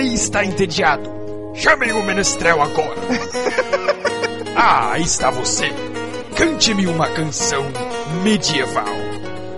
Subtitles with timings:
[0.00, 1.10] rei está entediado.
[1.54, 2.96] Chamem o menestrel agora.
[4.56, 5.68] ah, aí está você.
[6.34, 7.62] Cante-me uma canção
[8.22, 8.86] medieval.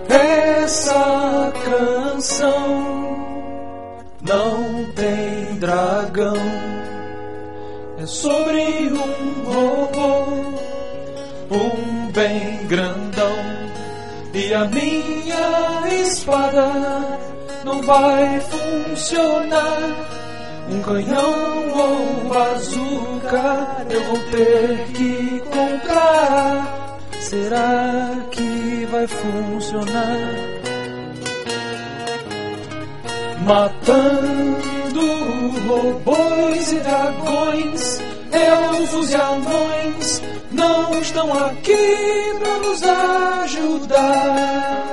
[0.09, 3.15] Essa canção
[4.21, 6.35] não tem dragão.
[7.97, 10.25] É sobre um robô,
[11.51, 13.37] um bem grandão.
[14.33, 17.19] E a minha espada
[17.63, 20.12] não vai funcionar.
[20.69, 21.33] Um canhão
[21.75, 26.99] ou bazuca eu vou ter que comprar.
[27.19, 30.17] Será que vai funcionar?
[33.45, 34.43] Matando
[35.67, 37.99] robôs e dragões,
[38.31, 42.83] elfos e anões não estão aqui pra nos
[43.43, 44.83] ajudar.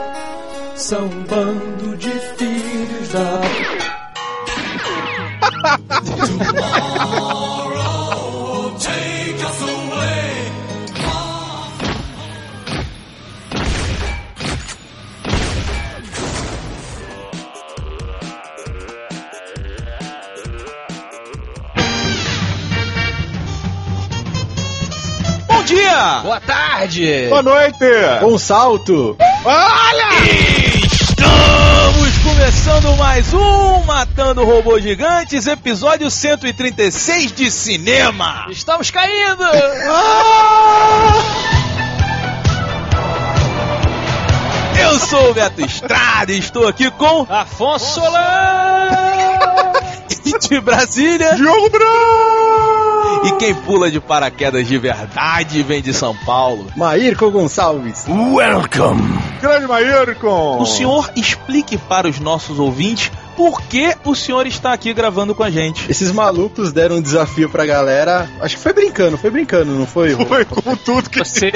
[0.76, 3.49] São um bando de filhos da.
[25.46, 26.20] Bom dia!
[26.22, 27.26] Boa tarde!
[27.28, 27.84] Boa noite!
[28.24, 29.18] Um salto!
[29.44, 29.99] Olha!
[32.70, 38.46] Estamos começando mais um Matando Robôs Gigantes, episódio 136 de cinema!
[38.48, 39.42] Estamos caindo!
[44.80, 49.72] Eu sou o Beto Estrada e estou aqui com Afonso Solano!
[50.48, 52.39] de Brasília Diogo Branco!
[53.24, 56.66] E quem pula de paraquedas de verdade vem de São Paulo.
[56.76, 58.06] Maírco Gonçalves.
[58.08, 59.02] Welcome.
[59.40, 60.58] Grande Maírcon!
[60.60, 65.42] O senhor explique para os nossos ouvintes por que o senhor está aqui gravando com
[65.42, 65.90] a gente.
[65.90, 68.28] Esses malucos deram um desafio pra galera.
[68.40, 70.10] Acho que foi brincando, foi brincando, não foi?
[70.14, 71.50] Foi como tudo que Você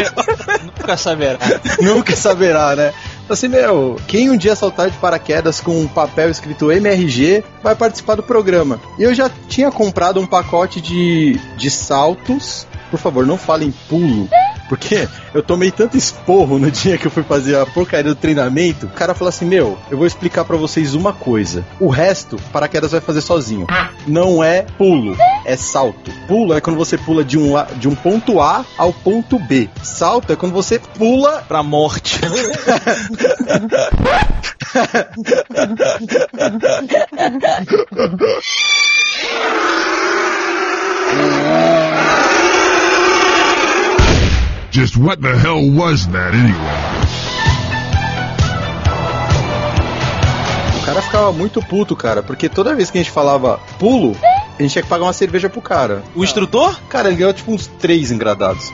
[0.65, 1.39] nunca saberá.
[1.81, 2.93] Nunca saberá, né?
[3.29, 8.17] Assim, meu, quem um dia saltar de paraquedas com um papel escrito MRG vai participar
[8.17, 8.79] do programa.
[8.99, 12.67] E eu já tinha comprado um pacote de, de saltos.
[12.91, 14.29] Por favor, não falem pulo.
[14.69, 18.87] Porque eu tomei tanto esporro no dia que eu fui fazer a porcaria do treinamento.
[18.87, 21.65] O cara falou assim: Meu, eu vou explicar pra vocês uma coisa.
[21.81, 23.67] O resto, paraquedas vai fazer sozinho.
[24.07, 26.11] Não é pulo, é salto.
[26.27, 29.69] Pulo é quando você pula de um, de um ponto A ao ponto B.
[29.83, 32.21] Salto é quando você pula Pra morte.
[44.75, 46.79] Just what the hell was that anyway?
[50.77, 54.17] O cara ficava muito puto, cara, porque toda vez que a gente falava pulo,
[54.59, 56.03] a gente tinha que pagar uma cerveja pro cara.
[56.15, 56.79] O instrutor?
[56.89, 58.73] Cara, ele ganhou tipo uns três engradados.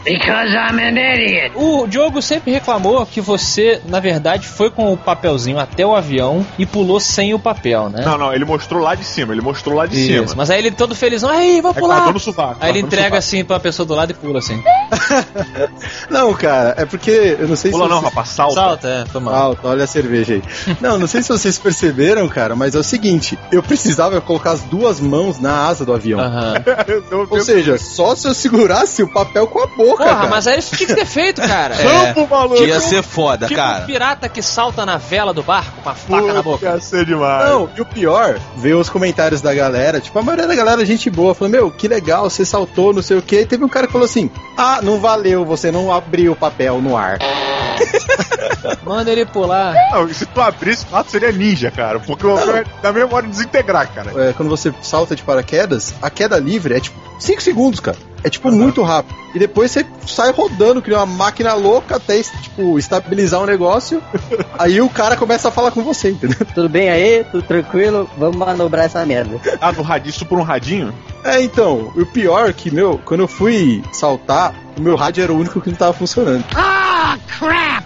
[1.55, 6.45] O Diogo sempre reclamou que você, na verdade, foi com o papelzinho até o avião
[6.59, 8.03] e pulou sem o papel, né?
[8.05, 10.35] Não, não, ele mostrou lá de cima, ele mostrou lá de Isso, cima.
[10.37, 12.19] mas aí ele todo felizão, aí, vou É pular.
[12.21, 12.57] sovaco.
[12.61, 13.17] Aí ele entrega sovaco.
[13.17, 14.63] assim pra pessoa do lado e pula assim.
[16.11, 17.91] Não, cara, é porque eu não sei Pula se.
[17.91, 18.55] não, vocês- rapaz, salta.
[18.55, 19.35] Salta, é, foi mal.
[19.35, 20.43] Alto, olha a cerveja aí.
[20.81, 24.63] Não, não sei se vocês perceberam, cara, mas é o seguinte: eu precisava colocar as
[24.63, 26.21] duas mãos na asa do avião.
[27.11, 30.29] Eu- Ou seja, só se eu segurasse o papel com a boca, Porra, cara.
[30.29, 31.75] mas aí isso tinha que ter feito, cara.
[31.81, 32.63] É, Campo, maluco!
[32.63, 33.83] ia ser foda, Tipo cara.
[33.83, 36.67] um pirata que salta na vela do barco com a faca na boca.
[36.67, 37.49] Ia ser demais.
[37.49, 40.85] Não, e o pior, ver os comentários da galera, tipo, a maioria da galera é
[40.85, 43.45] gente boa, falou, meu, que legal, você saltou, não sei o que.
[43.47, 46.97] Teve um cara que falou assim, ah, não valeu, você não abriu o papel no
[46.97, 47.19] ar.
[48.85, 49.75] Manda ele pular.
[49.93, 51.99] Não, se tu abrisse, o fato seria ninja, cara.
[51.99, 54.29] Porque o é da mesma hora de desintegrar, cara.
[54.29, 55.60] É, quando você salta de paraquedas,
[56.01, 57.99] a queda livre é tipo 5 segundos, cara.
[58.23, 59.19] É tipo muito rápido.
[59.35, 64.03] E depois você sai rodando, que uma máquina louca, até tipo, estabilizar o negócio.
[64.59, 66.47] aí o cara começa a falar com você, entendeu?
[66.55, 67.25] Tudo bem aí?
[67.25, 68.09] Tudo tranquilo?
[68.19, 69.41] Vamos manobrar essa merda.
[69.61, 70.93] Ah, no radinho, isso por um radinho?
[71.25, 75.33] É, então, o pior é que, meu, quando eu fui saltar, o meu rádio era
[75.33, 76.45] o único que não tava funcionando.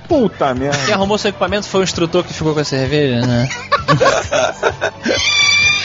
[0.08, 0.78] Puta merda.
[0.84, 3.48] Quem arrumou seu equipamento foi o instrutor que ficou com a cerveja, né?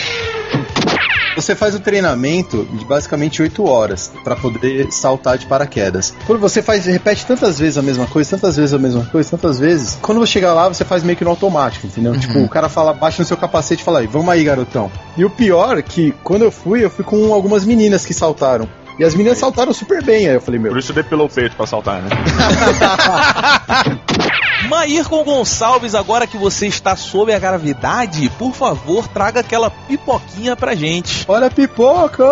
[1.40, 6.14] Você faz o treinamento de basicamente 8 horas pra poder saltar de paraquedas.
[6.28, 9.58] Quando você faz, repete tantas vezes a mesma coisa, tantas vezes a mesma coisa, tantas
[9.58, 12.20] vezes, quando você chegar lá, você faz meio que no automático, entendeu?
[12.20, 14.92] Tipo, o cara fala, baixa no seu capacete e fala aí, vamos aí, garotão.
[15.16, 18.68] E o pior é que quando eu fui, eu fui com algumas meninas que saltaram.
[19.00, 20.28] E as meninas saltaram super bem.
[20.28, 22.10] Aí eu falei, meu, Por isso depilou o peito pra saltar, né?
[24.68, 30.76] Maírcon Gonçalves, agora que você está sob a gravidade, por favor, traga aquela pipoquinha pra
[30.76, 31.24] gente.
[31.30, 32.26] Olha a pipoca!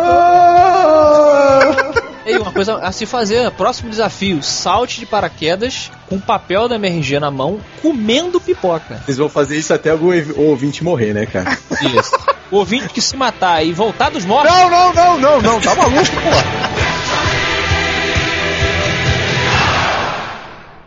[2.25, 7.22] Ei, uma coisa a se fazer, próximo desafio, salte de paraquedas com papel da MRG
[7.22, 9.02] na mão, comendo pipoca.
[9.06, 11.58] Vocês vão fazer isso até algum ouvinte morrer, né, cara?
[11.81, 12.12] Isso.
[12.50, 14.54] O ouvinte que se matar e voltar dos mortos.
[14.54, 16.30] Não, não, não, não, não, tá maluco, pô.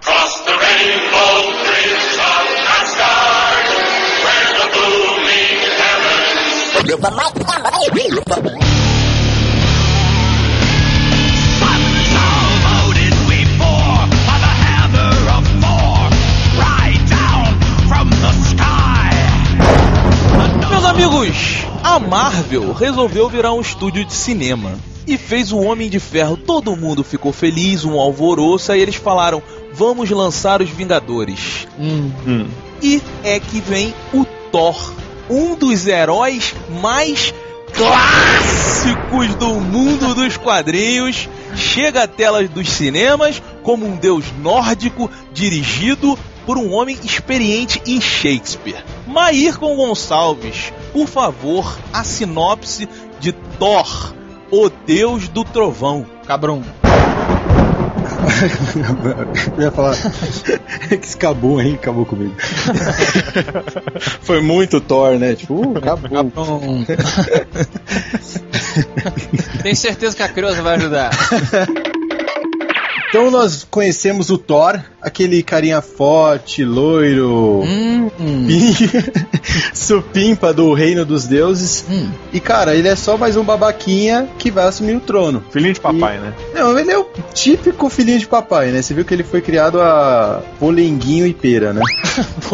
[0.01, 0.61] Cross the
[21.00, 26.37] amigos, a Marvel resolveu virar um estúdio de cinema e fez o Homem de Ferro.
[26.37, 29.43] Todo mundo ficou feliz, um alvoroço, aí eles falaram:
[29.73, 31.67] vamos lançar os Vingadores.
[32.82, 34.93] E é que vem o Thor,
[35.31, 37.32] um dos heróis mais
[37.73, 41.31] clássicos do mundo dos quadrinhos.
[41.56, 46.19] Chega à tela dos cinemas como um deus nórdico dirigido
[46.50, 48.85] por um homem experiente em Shakespeare.
[49.06, 52.88] Maírcon Gonçalves, por favor, a sinopse
[53.20, 54.12] de Thor,
[54.50, 56.05] o deus do trovão.
[56.26, 56.64] Cabrum.
[59.56, 59.97] Eu ia falar
[60.88, 61.75] que acabou, hein?
[61.75, 62.35] Acabou comigo.
[64.20, 65.37] Foi muito Thor, né?
[65.37, 66.61] Tipo, uh, acabou.
[69.62, 71.11] Tem certeza que a Creuza vai ajudar.
[73.11, 78.09] Então nós conhecemos o Thor, aquele carinha forte, loiro, Hum,
[79.75, 81.85] supimpa do reino dos deuses.
[81.91, 82.09] hum.
[82.33, 85.43] E cara, ele é só mais um babaquinha que vai assumir o trono.
[85.51, 86.33] Filhinho de papai, né?
[86.55, 88.81] Não, ele é o típico filhinho de papai, né?
[88.81, 91.83] Você viu que ele foi criado a polenguinho e pera, né?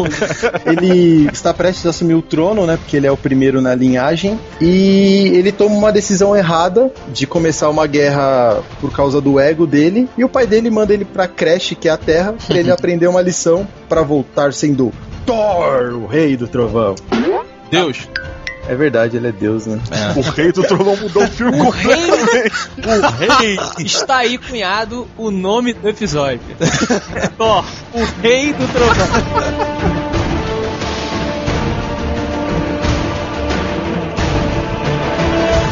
[0.65, 2.77] ele está prestes a assumir o trono, né?
[2.77, 4.39] Porque ele é o primeiro na linhagem.
[4.59, 10.09] E ele toma uma decisão errada de começar uma guerra por causa do ego dele.
[10.17, 13.07] E o pai dele manda ele pra creche, que é a Terra, pra ele aprender
[13.07, 14.91] uma lição pra voltar sendo
[15.25, 16.95] Thor, o rei do trovão.
[17.69, 18.07] Deus.
[18.69, 19.79] É verdade, ele é Deus, né?
[20.15, 21.95] O rei do trovão mudou o filme O rei.
[21.95, 23.57] O rei.
[23.85, 26.41] está aí, cunhado, o nome do episódio.
[27.37, 27.63] Thor,
[27.93, 29.96] o rei do trovão.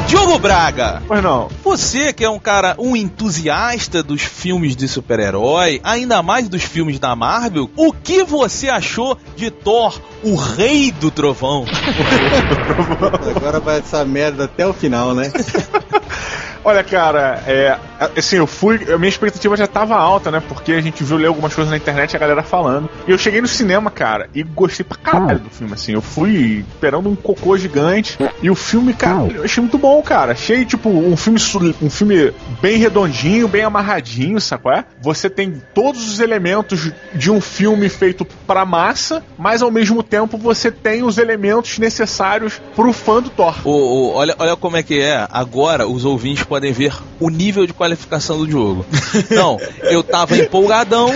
[0.07, 1.02] Diogo Braga.
[1.07, 1.50] Pois não.
[1.63, 7.00] Você que é um cara, um entusiasta dos filmes de super-herói, ainda mais dos filmes
[7.00, 11.66] da Marvel, o que você achou de Thor, o rei do trovão?
[13.36, 15.31] Agora vai essa merda até o final, né?
[16.65, 17.77] Olha, cara, é.
[18.17, 18.91] Assim, eu fui.
[18.91, 20.41] A minha expectativa já tava alta, né?
[20.45, 22.89] Porque a gente viu ler algumas coisas na internet e a galera falando.
[23.07, 25.94] E eu cheguei no cinema, cara, e gostei pra caralho do filme, assim.
[25.94, 28.17] Eu fui esperando um cocô gigante.
[28.41, 30.31] E o filme, cara, eu achei muito bom, cara.
[30.31, 31.39] Achei, tipo, um filme,
[31.81, 34.71] um filme bem redondinho, bem amarradinho, sacou?
[34.71, 34.83] É?
[35.01, 40.35] Você tem todos os elementos de um filme feito pra massa, mas ao mesmo tempo
[40.35, 43.56] você tem os elementos necessários pro fã do Thor.
[43.65, 45.27] Olha, olha como é que é.
[45.31, 48.86] Agora os ouvintes podem ver o nível de qualificação do Diogo.
[49.30, 51.10] Não, eu tava empolgadão,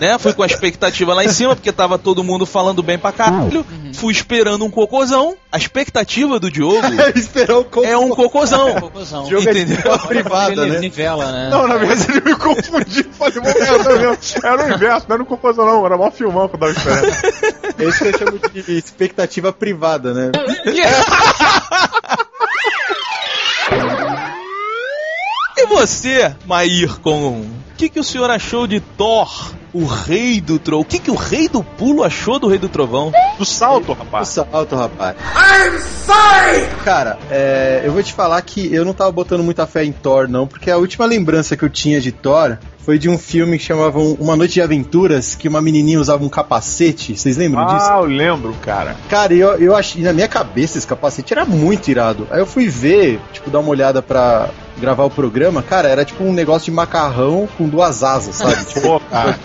[0.00, 0.18] né?
[0.18, 3.64] Fui com a expectativa lá em cima, porque tava todo mundo falando bem pra caralho.
[3.94, 5.36] Fui esperando um cocôzão.
[5.50, 6.80] A expectativa do Diogo
[7.46, 7.84] cocô.
[7.84, 8.74] é um cocôzão.
[8.80, 9.28] Cocôzão.
[9.28, 9.76] Jogo é de Entendeu?
[9.76, 10.78] escola privada, né?
[10.78, 11.48] nivela, né?
[11.50, 13.04] Não, na verdade ele me confundiu.
[13.12, 13.34] Falei.
[14.42, 15.84] Era o inverso, não era um cocôzão, não.
[15.84, 17.06] Era mó filmão que eu tava esperando.
[17.78, 20.32] É isso que eu chamo de expectativa privada, né?
[20.72, 20.80] E
[25.86, 27.40] você, Maírcon?
[27.72, 30.82] O que, que o senhor achou de Thor, o rei do trovão?
[30.82, 33.10] O que, que o rei do pulo achou do rei do trovão?
[33.38, 34.28] Do salto, rapaz.
[34.28, 35.16] salto, rapaz.
[35.34, 36.66] I'm sorry!
[36.84, 40.28] Cara, é, eu vou te falar que eu não tava botando muita fé em Thor,
[40.28, 43.64] não, porque a última lembrança que eu tinha de Thor foi de um filme que
[43.64, 47.16] chamava Um- Uma Noite de Aventuras, que uma menininha usava um capacete.
[47.16, 47.86] Vocês lembram disso?
[47.90, 48.96] Ah, eu lembro, cara.
[49.08, 52.26] Cara, eu, eu achei, na minha cabeça esse capacete era muito irado.
[52.30, 54.48] Aí eu fui ver, tipo, dar uma olhada pra
[54.78, 58.52] gravar o programa, cara, era tipo um negócio de macarrão com duas asas, sabe?
[58.72, 59.38] Tipo, Pô, cara.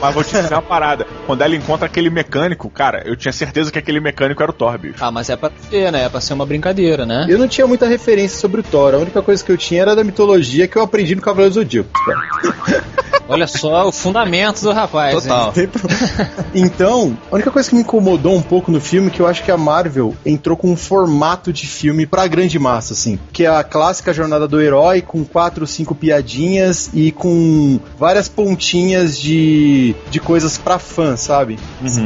[0.00, 1.06] Mas vou te dizer uma parada.
[1.26, 4.78] Quando ela encontra aquele mecânico, cara, eu tinha certeza que aquele mecânico era o Thor,
[4.78, 4.96] bicho.
[5.00, 6.04] Ah, mas é pra ser, né?
[6.04, 7.26] É pra ser uma brincadeira, né?
[7.28, 9.94] eu não tinha muita referência sobre o Thor, a única coisa que eu tinha era
[9.96, 11.90] da mitologia que eu aprendi no Cavaleiro do Zodíaco.
[13.28, 15.14] Olha só o fundamento do rapaz.
[15.14, 15.20] hein?
[15.20, 15.54] Total.
[16.52, 19.44] Então, a única coisa que me incomodou um pouco no filme é que eu acho
[19.44, 23.20] que a Marvel entrou com um formato de filme pra grande massa, assim.
[23.32, 24.69] Que é a clássica jornada do herói,
[25.06, 31.58] com quatro, cinco piadinhas e com várias pontinhas de, de coisas pra fã, sabe?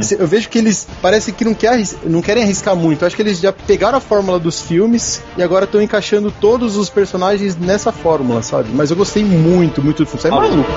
[0.03, 3.01] Se- Eu vejo que eles parece que não, quer, não querem arriscar muito.
[3.03, 6.75] Eu acho que eles já pegaram a fórmula dos filmes e agora estão encaixando todos
[6.77, 8.69] os personagens nessa fórmula, sabe?
[8.73, 10.21] Mas eu gostei muito, muito do filme.
[10.21, 10.69] Você é maluco.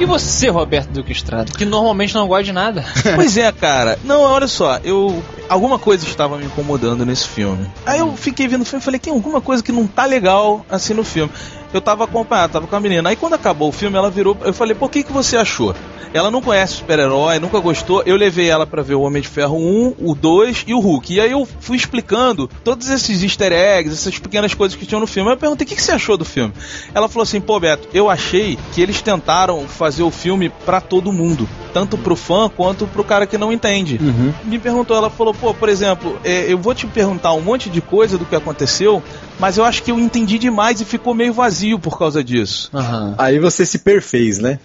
[0.00, 2.84] E você, Roberto Duque Estrada, que normalmente não gosta de nada?
[3.14, 3.98] Pois é, cara.
[4.04, 5.22] Não, olha só, eu.
[5.48, 7.66] Alguma coisa estava me incomodando nesse filme.
[7.84, 10.64] Aí eu fiquei vendo o filme e falei, tem alguma coisa que não tá legal
[10.68, 11.30] assim no filme.
[11.72, 13.08] Eu tava acompanhado, tava com a menina.
[13.08, 14.36] Aí quando acabou o filme, ela virou.
[14.42, 15.74] Eu falei, por que, que você achou?
[16.14, 18.02] Ela não conhece super-herói, nunca gostou.
[18.04, 21.14] Eu levei ela pra ver o Homem de Ferro 1, o 2 e o Hulk.
[21.14, 25.06] E aí eu fui explicando todos esses easter eggs, essas pequenas coisas que tinham no
[25.06, 25.30] filme.
[25.30, 26.52] Eu perguntei, o que, que você achou do filme?
[26.92, 31.12] Ela falou assim, pô, Beto, eu achei que eles tentaram fazer o filme pra todo
[31.12, 31.48] mundo.
[31.72, 33.98] Tanto pro fã quanto pro cara que não entende.
[34.44, 37.80] Me perguntou, ela falou, pô, por exemplo, é, eu vou te perguntar um monte de
[37.80, 39.02] coisa do que aconteceu,
[39.38, 42.70] mas eu acho que eu entendi demais e ficou meio vazio por causa disso.
[42.74, 43.14] Aham.
[43.18, 44.58] Aí você se perfez, né?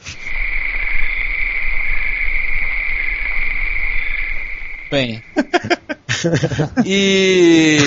[4.90, 5.22] Bem,
[6.86, 7.78] E.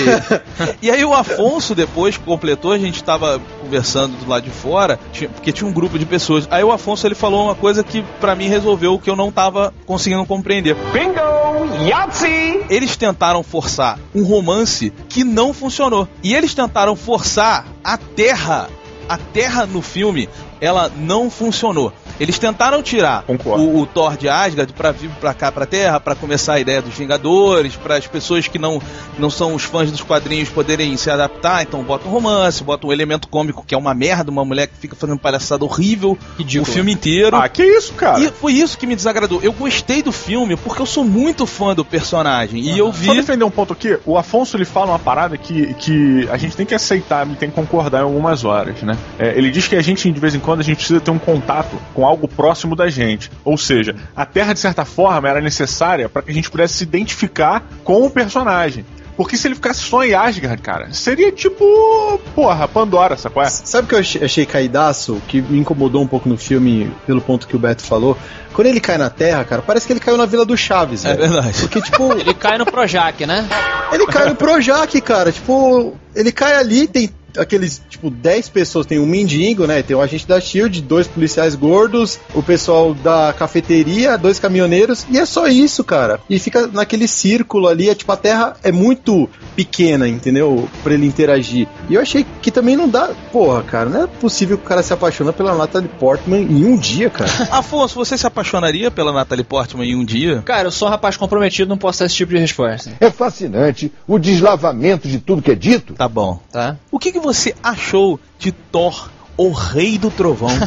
[0.81, 4.99] e aí o Afonso depois completou, a gente tava conversando do lado de fora,
[5.33, 6.47] porque tinha um grupo de pessoas.
[6.51, 9.31] Aí o Afonso ele falou uma coisa que pra mim resolveu o que eu não
[9.31, 10.75] tava conseguindo compreender.
[10.93, 11.41] Bingo!
[11.87, 12.65] Yahtzee!
[12.69, 16.07] Eles tentaram forçar um romance que não funcionou.
[16.23, 18.69] E eles tentaram forçar a Terra.
[19.09, 21.91] A Terra no filme, ela não funcionou.
[22.21, 26.13] Eles tentaram tirar o, o Thor de Asgard pra vir pra cá, pra Terra, pra
[26.13, 28.79] começar a ideia dos Vingadores, para as pessoas que não,
[29.17, 31.63] não são os fãs dos quadrinhos poderem se adaptar.
[31.63, 34.77] Então bota um romance, bota um elemento cômico que é uma merda, uma mulher que
[34.77, 36.69] fica fazendo palhaçada horrível Ridículo.
[36.69, 37.35] o filme inteiro.
[37.35, 38.19] Ah, que isso, cara?
[38.19, 39.41] E foi isso que me desagradou.
[39.41, 42.61] Eu gostei do filme porque eu sou muito fã do personagem.
[42.61, 43.07] E eu vi.
[43.07, 46.55] Só defender um ponto aqui, o Afonso ele fala uma parada que, que a gente
[46.55, 48.95] tem que aceitar, tem que concordar em algumas horas, né?
[49.17, 51.17] É, ele diz que a gente, de vez em quando, a gente precisa ter um
[51.17, 53.31] contato com algo próximo da gente.
[53.43, 56.83] Ou seja, a Terra, de certa forma, era necessária para que a gente pudesse se
[56.83, 58.85] identificar com o personagem.
[59.17, 63.43] Porque se ele ficasse só em Asgard, cara, seria tipo, porra, Pandora, sacou?
[63.43, 63.49] É?
[63.49, 67.47] Sabe o que eu achei, caidaço, que me incomodou um pouco no filme, pelo ponto
[67.47, 68.17] que o Beto falou?
[68.53, 71.15] Quando ele cai na Terra, cara, parece que ele caiu na Vila do Chaves, É
[71.15, 71.31] velho.
[71.31, 71.59] verdade.
[71.61, 73.47] Porque, tipo, ele cai no Projac, né?
[73.91, 75.31] ele cai no Projac, cara.
[75.31, 78.85] Tipo, ele cai ali, tem aqueles, tipo, 10 pessoas.
[78.85, 79.81] Tem um mendigo, né?
[79.81, 85.17] Tem um agente da Shield, dois policiais gordos, o pessoal da cafeteria, dois caminhoneiros, e
[85.17, 86.19] é só isso, cara.
[86.29, 89.29] E fica naquele círculo ali, é tipo, a Terra é muito
[89.61, 90.67] pequena, entendeu?
[90.83, 91.67] Pra ele interagir.
[91.87, 93.11] E eu achei que também não dá.
[93.31, 96.75] Porra, cara, não é possível que o cara se apaixona pela Natalie Portman em um
[96.75, 97.29] dia, cara.
[97.51, 100.41] Afonso, você se apaixonaria pela Natalie Portman em um dia?
[100.41, 102.91] Cara, eu sou um rapaz comprometido, não posso dar esse tipo de resposta.
[102.99, 105.93] É fascinante o deslavamento de tudo que é dito.
[105.93, 106.39] Tá bom.
[106.51, 106.77] Tá?
[106.91, 110.49] O que, que você achou de Thor, o Rei do Trovão?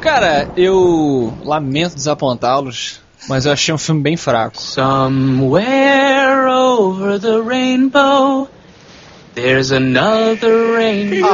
[0.00, 4.60] Cara, eu lamento desapontá-los, mas eu achei um filme bem fraco.
[4.60, 8.48] Somewhere over the rainbow,
[9.34, 11.28] there's another rainbow.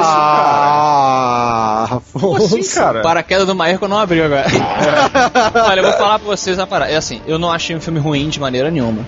[0.84, 3.00] Ah, Como assim, cara?
[3.00, 4.46] O paraquedas do Maerco não abriu agora.
[5.68, 6.90] Olha, eu vou falar pra vocês a parada.
[6.90, 9.06] É assim, eu não achei um filme ruim de maneira nenhuma.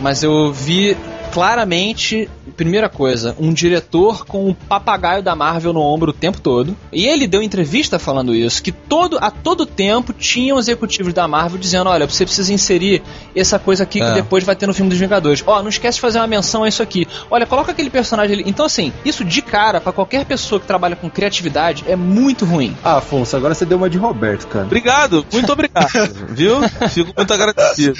[0.00, 0.96] Mas eu vi
[1.32, 6.76] claramente, primeira coisa, um diretor com o papagaio da Marvel no ombro o tempo todo.
[6.92, 11.58] E ele deu entrevista falando isso, que todo, a todo tempo tinham executivos da Marvel
[11.58, 13.02] dizendo, olha, você precisa inserir
[13.34, 14.08] essa coisa aqui É.
[14.08, 15.42] que depois vai ter no filme dos Vingadores.
[15.46, 17.06] Ó, não esquece de fazer uma menção a isso aqui.
[17.30, 18.44] Olha, coloca aquele personagem ali.
[18.46, 22.76] Então assim, isso de cara, pra qualquer pessoa que trabalha com criatividade, é muito ruim.
[22.84, 24.64] Ah, Afonso, agora você deu uma de Roberto, cara.
[24.66, 25.90] Obrigado, muito obrigado.
[26.30, 26.60] Viu?
[26.90, 27.94] Fico muito agradecido.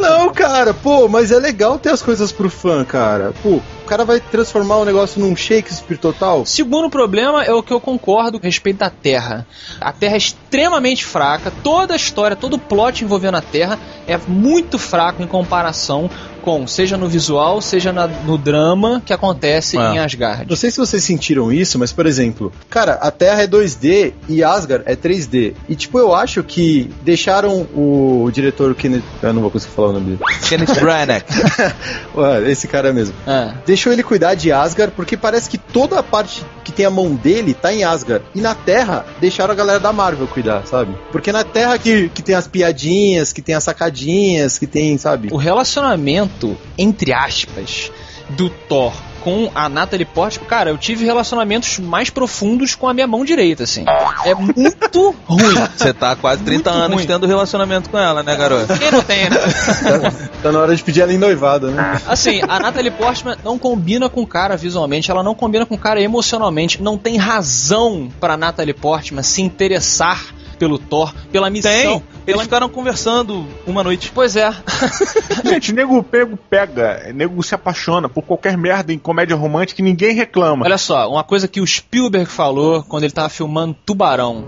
[0.00, 3.32] Não, cara, pô, mas é legal ter as coisas pro fã, cara.
[3.42, 6.44] Pô, o cara vai transformar o negócio num Shakespeare total.
[6.44, 9.46] Segundo problema é o que eu concordo a respeito da Terra.
[9.80, 14.18] A Terra é extremamente fraca, toda a história, todo o plot envolvendo a Terra é
[14.28, 16.10] muito fraco em comparação
[16.46, 19.80] com, seja no visual, seja na- no drama que acontece É.
[19.80, 20.46] em Asgard.
[20.48, 24.44] Não sei se vocês sentiram isso, mas por exemplo, cara, a Terra é 2D e
[24.44, 25.54] Asgard é 3D.
[25.68, 29.02] E tipo, eu acho que deixaram o diretor Kenneth.
[29.20, 30.20] Eu não vou conseguir falar o nome dele.
[30.48, 31.24] Kenneth Branagh.
[32.14, 33.14] Ué, Esse cara mesmo.
[33.26, 33.54] Ah.
[33.66, 37.12] Deixou ele cuidar de Asgard, porque parece que toda a parte que tem a mão
[37.16, 38.24] dele tá em Asgard.
[38.36, 40.94] E na Terra, deixaram a galera da Marvel cuidar, sabe?
[41.10, 45.28] Porque na Terra que, que tem as piadinhas, que tem as sacadinhas, que tem, sabe?
[45.32, 46.35] O relacionamento,
[46.76, 47.90] entre aspas,
[48.30, 53.08] do Thor com a Natalie Portman, cara, eu tive relacionamentos mais profundos com a minha
[53.08, 53.84] mão direita, assim.
[54.24, 55.54] É muito ruim.
[55.76, 57.06] Você tá há quase 30 Muito anos ruim.
[57.08, 58.78] tendo relacionamento com ela, né, garoto?
[58.78, 59.36] Quem não tem, né?
[60.42, 62.00] Tá na hora de pedir ela em noivado, né?
[62.06, 65.78] Assim, a Natalie Portman não combina com o cara visualmente, ela não combina com o
[65.78, 66.80] cara emocionalmente.
[66.80, 70.24] Não tem razão pra Natalie Portman se interessar
[70.58, 71.70] pelo Thor, pela missão.
[71.70, 71.90] Tem.
[71.92, 72.42] Eles pela...
[72.42, 74.10] ficaram conversando uma noite.
[74.14, 74.50] Pois é.
[75.44, 80.14] Gente, nego pego pega, nego se apaixona por qualquer merda em comédia romântica e ninguém
[80.14, 80.64] reclama.
[80.64, 84.46] Olha só, uma coisa que o Spielberg falou quando ele tava filmando Tubarão.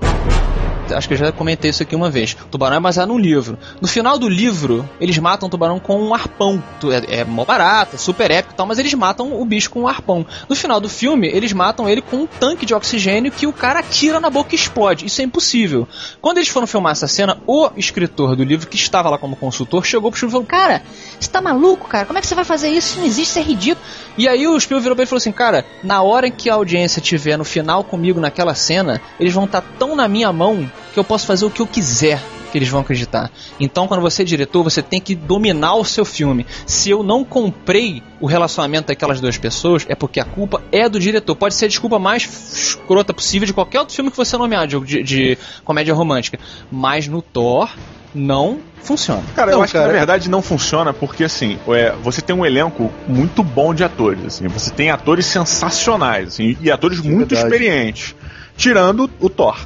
[0.95, 2.37] Acho que eu já comentei isso aqui uma vez.
[2.51, 3.59] Tubarão é baseado num livro.
[3.81, 6.63] No final do livro, eles matam o tubarão com um arpão.
[7.09, 9.83] É, é mó barato, é super épico e tal, mas eles matam o bicho com
[9.83, 10.27] um arpão.
[10.49, 13.81] No final do filme, eles matam ele com um tanque de oxigênio que o cara
[13.81, 15.07] atira na boca e explode.
[15.07, 15.87] Isso é impossível.
[16.21, 19.85] Quando eles foram filmar essa cena, o escritor do livro, que estava lá como consultor,
[19.85, 20.83] chegou pro Spielberg e falou: Cara,
[21.19, 22.07] você tá maluco, cara?
[22.07, 22.89] Como é que você vai fazer isso?
[22.89, 23.87] Isso não existe, isso é ridículo.
[24.17, 26.49] E aí o Spielberg virou pra ele e falou assim: Cara, na hora em que
[26.49, 30.71] a audiência estiver no final comigo naquela cena, eles vão estar tão na minha mão
[30.93, 32.21] que eu posso fazer o que eu quiser
[32.51, 33.31] que eles vão acreditar.
[33.61, 36.47] Então, quando você é diretor, você tem que dominar o seu filme.
[36.67, 40.99] Se eu não comprei o relacionamento daquelas duas pessoas, é porque a culpa é do
[40.99, 41.37] diretor.
[41.37, 44.81] Pode ser a desculpa mais escrota possível de qualquer outro filme que você nomear de,
[44.81, 46.39] de, de comédia romântica.
[46.71, 47.71] Mas no Thor,
[48.15, 49.23] não funciona.
[49.35, 49.93] Cara, eu Não, acho que cara.
[49.93, 54.25] na verdade não funciona porque assim, é, você tem um elenco muito bom de atores,
[54.25, 57.55] assim, você tem atores sensacionais, assim, e atores muito verdade.
[57.55, 58.15] experientes,
[58.57, 59.59] tirando o Thor.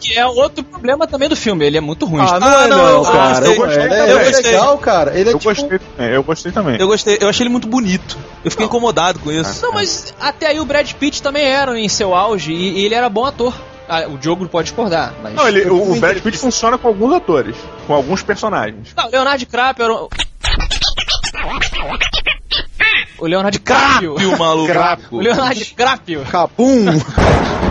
[0.00, 1.64] Que é outro problema também do filme.
[1.64, 2.22] Ele é muito ruim.
[2.22, 3.28] Ah, não Ah, é não, não, eu cara.
[3.28, 4.50] gostei, Eu gostei, eu ele é gostei.
[4.52, 5.18] legal, cara.
[5.18, 5.54] Ele é Eu tipo...
[5.54, 6.76] gostei também, eu gostei também.
[6.80, 8.16] Eu gostei, eu achei ele muito bonito.
[8.44, 9.62] Eu fiquei incomodado com isso.
[9.62, 12.94] Não, mas até aí o Brad Pitt também era em seu auge e, e ele
[12.94, 13.54] era bom ator.
[13.88, 15.34] Ah, o Diogo pode discordar, mas.
[15.34, 17.54] Não, ele, o, o Brad Pitt funciona com alguns atores,
[17.86, 18.88] com alguns personagens.
[18.96, 19.94] Não, o Leonardo DiCaprio era.
[19.94, 20.08] um-
[23.18, 24.16] O Leonardo DiCaprio.
[24.20, 24.72] E o maluco.
[25.10, 26.24] O Leonardo DiCaprio.
[26.30, 26.86] Cabum!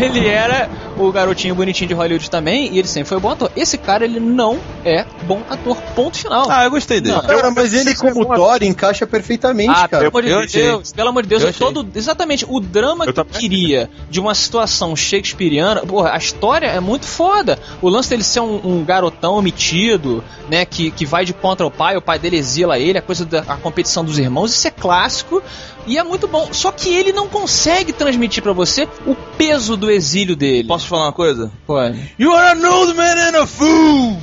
[0.00, 3.50] Ele era o garotinho bonitinho de Hollywood também e ele sempre foi bom ator.
[3.56, 5.76] Esse cara, ele não é bom ator.
[5.94, 6.50] Ponto final.
[6.50, 7.14] Ah, eu gostei dele.
[7.16, 7.22] Não.
[7.22, 10.08] Cara, mas ele como Thor encaixa perfeitamente, Ah, pelo cara.
[10.08, 10.94] amor de eu Deus, achei.
[10.94, 13.40] pelo amor de Deus, Eu todo, exatamente, o drama Eu que também.
[13.40, 17.58] queria de uma situação shakespeariana, porra, a história é muito foda.
[17.82, 21.70] O lance dele ser um, um garotão metido, né, que, que vai de contra o
[21.70, 24.70] pai, o pai dele exila ele, a coisa da a competição dos irmãos, isso é
[24.70, 25.42] clássico
[25.86, 26.52] e é muito bom.
[26.52, 30.68] Só que ele não consegue transmitir pra você o peso do exílio dele.
[30.68, 31.50] Posso falar uma coisa?
[31.66, 32.14] Pode.
[32.18, 34.16] You are an old man and a fool!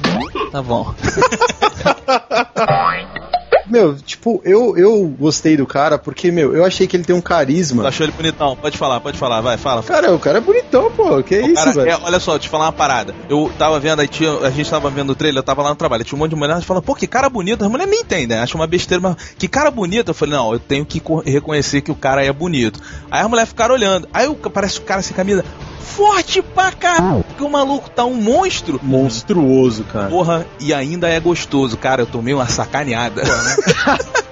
[0.51, 0.93] Tá bom.
[3.69, 7.19] Meu, tipo, eu, eu gostei do cara porque, meu, eu achei que ele tem um
[7.21, 7.87] Tu carisma.
[7.87, 8.55] achou ele bonitão?
[8.55, 9.83] Pode falar, pode falar, vai, fala.
[9.83, 11.21] Cara, o cara é bonitão, pô.
[11.23, 11.89] Que O isso, cara velho?
[11.91, 13.13] é- olha só, te falar uma parada.
[13.29, 15.75] Eu tava vendo, aí tinha, a gente tava vendo o trailer, eu tava lá no
[15.75, 17.63] trabalho, tinha um monte de mulher falando, pô, que cara bonito.
[17.63, 20.09] As mulheres nem entendem, acham uma besteira, mas que cara bonito.
[20.09, 22.79] Eu falei, não, eu tenho que co- reconhecer que o cara é bonito.
[23.11, 24.07] Aí as mulheres ficaram olhando.
[24.13, 25.43] Aí o- parece o cara sem camisa,
[25.81, 28.79] forte pra caralho, que o maluco tá um monstro.
[28.83, 30.07] Monstruoso, cara.
[30.09, 32.01] Porra, e ainda é gostoso, cara.
[32.03, 33.23] Eu tomei uma sacaneada.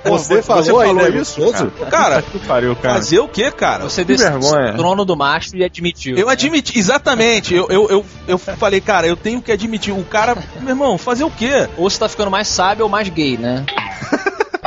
[0.05, 1.71] Você falou, falou ainda é isso, gostoso?
[1.89, 2.95] Cara, Que pariu, cara.
[2.95, 3.83] fazer o que, cara?
[3.83, 4.39] Você desceu
[4.75, 6.17] trono do mastro e admitiu.
[6.17, 7.53] Eu admiti, exatamente.
[7.53, 9.91] Eu, eu, eu, eu falei, cara, eu tenho que admitir.
[9.93, 11.67] O cara, meu irmão, fazer o quê?
[11.77, 13.65] Ou você tá ficando mais sábio ou mais gay, né?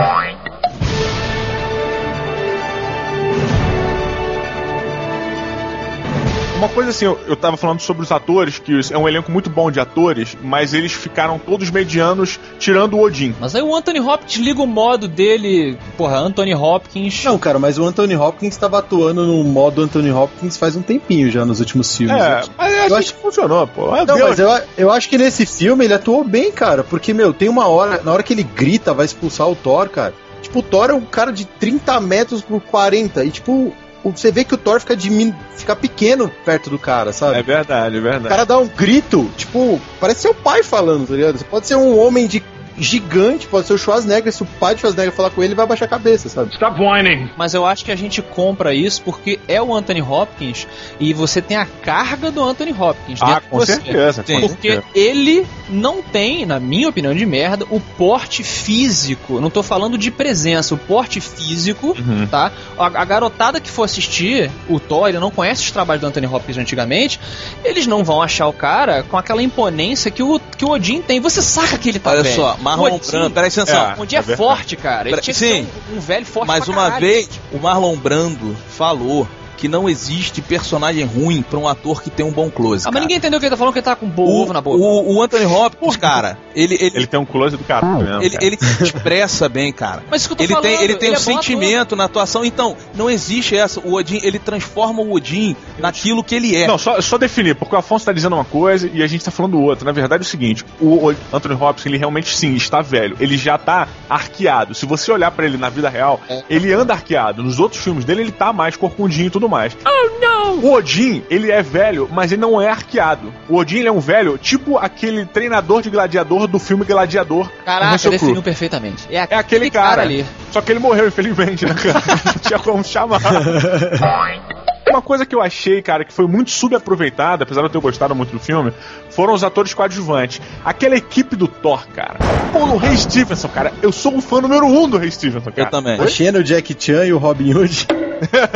[6.59, 9.49] Uma coisa assim, eu, eu tava falando sobre os atores, que é um elenco muito
[9.49, 13.33] bom de atores, mas eles ficaram todos medianos, tirando o Odin.
[13.38, 15.79] Mas aí o Anthony Hopkins liga o modo dele.
[15.97, 17.23] Porra, Anthony Hopkins.
[17.23, 21.31] Não, cara, mas o Anthony Hopkins estava atuando no modo Anthony Hopkins faz um tempinho
[21.31, 22.21] já nos últimos filmes.
[22.21, 23.92] É, mas é Eu assim acho- que funcionou, pô.
[23.92, 24.29] Meu Não, Deus.
[24.31, 26.83] mas eu, eu acho que nesse filme ele atuou bem, cara.
[26.83, 30.12] Porque, meu, tem uma hora, na hora que ele grita, vai expulsar o Thor, cara.
[30.42, 33.25] Tipo, o Thor é um cara de 30 metros por 40.
[33.25, 33.73] E, tipo,
[34.04, 35.34] você vê que o Thor fica, dimin...
[35.56, 37.38] fica pequeno perto do cara, sabe?
[37.38, 38.28] É verdade, é O verdade.
[38.28, 41.38] cara dá um grito, tipo, parece seu pai falando, tá ligado?
[41.38, 42.42] Você pode ser um homem de
[42.79, 45.67] gigante, pode ser o Schwarzenegger, se o pai de Schwarzenegger falar com ele, ele vai
[45.67, 46.53] baixar a cabeça, sabe?
[46.53, 47.31] Stop whining.
[47.37, 50.67] Mas eu acho que a gente compra isso porque é o Anthony Hopkins
[51.01, 53.21] e você tem a carga do Anthony Hopkins.
[53.23, 53.75] Ah, com você.
[53.77, 54.23] certeza.
[54.25, 59.41] Com Porque ele não tem, na minha opinião de merda, o porte físico.
[59.41, 62.27] Não tô falando de presença, o porte físico, Uhum.
[62.27, 62.53] tá?
[62.79, 66.27] A, a garotada que for assistir o Thor, ele não conhece os trabalhos do Anthony
[66.27, 67.19] Hopkins antigamente,
[67.64, 71.21] eles não vão achar o cara com aquela imponência que o, que o Odin tem.
[71.21, 72.35] Você saca que ele tá Olha velho.
[72.37, 73.90] só, Marlon Odin- Brando, presta atenção.
[73.90, 73.94] É.
[73.98, 75.09] O Odin é, forte, cara.
[75.09, 75.66] Ele tinha sim.
[75.92, 77.00] um, um velho forte Mas uma caralho.
[77.07, 79.26] vez, o Marlon Brando falou
[79.59, 82.87] que não existe personagem ruim pra um ator que tem um bom close.
[82.87, 83.01] Ah, mas cara.
[83.01, 84.53] ninguém entendeu o que ele tá falando, que ele tá com um bom o, ovo
[84.53, 84.79] na boca.
[84.79, 88.23] O, o Anthony Hopkins, cara, ele, ele, Ele tem um close do caralho mesmo.
[88.23, 88.44] ele, cara.
[88.44, 90.03] ele expressa bem, cara.
[90.11, 92.05] Mas isso que eu tô ele tem, falando, ele tem ele um é sentimento na
[92.05, 92.44] atuação.
[92.44, 93.81] Então, não existe essa.
[93.81, 96.66] O Odin, ele transforma o Odin naquilo que ele é.
[96.66, 99.31] Não, só, só definir, porque o Afonso tá dizendo uma coisa e a gente tá
[99.31, 99.85] falando outra.
[99.85, 103.16] Na verdade é o seguinte, o, Anthony Hopkins, ele realmente sim, está velho.
[103.21, 104.75] Ele já tá arqueado.
[104.75, 107.42] Se você olhar pra ele na vida real, ele anda arqueado.
[107.42, 109.76] Nos outros filmes dele, ele tá mais corcundinho e tudo mais.
[109.87, 110.58] Oh, não!
[110.58, 113.32] O Odin, ele é velho, mas ele não é arqueado.
[113.48, 117.50] O Odin, ele é um velho, tipo aquele treinador de gladiador do filme Gladiador.
[117.64, 119.06] Caraca, definiu perfeitamente.
[119.11, 120.02] É, É aquele cara.
[120.02, 120.24] ali.
[120.50, 122.02] Só que ele morreu, infelizmente, né, cara?
[122.24, 123.20] Não tinha como chamar.
[124.90, 128.14] Uma coisa que eu achei, cara, que foi muito subaproveitada, apesar de eu ter gostado
[128.14, 128.72] muito do filme,
[129.11, 130.40] foram os atores coadjuvantes.
[130.64, 132.18] Aquela equipe do Thor, cara.
[132.53, 133.72] Pô, o Ray Stevenson, cara.
[133.83, 135.68] Eu sou um fã número um do Ray Stevenson, cara.
[135.68, 136.01] Eu também.
[136.01, 137.87] A Xena, o Jack Chan e o Robin Hood.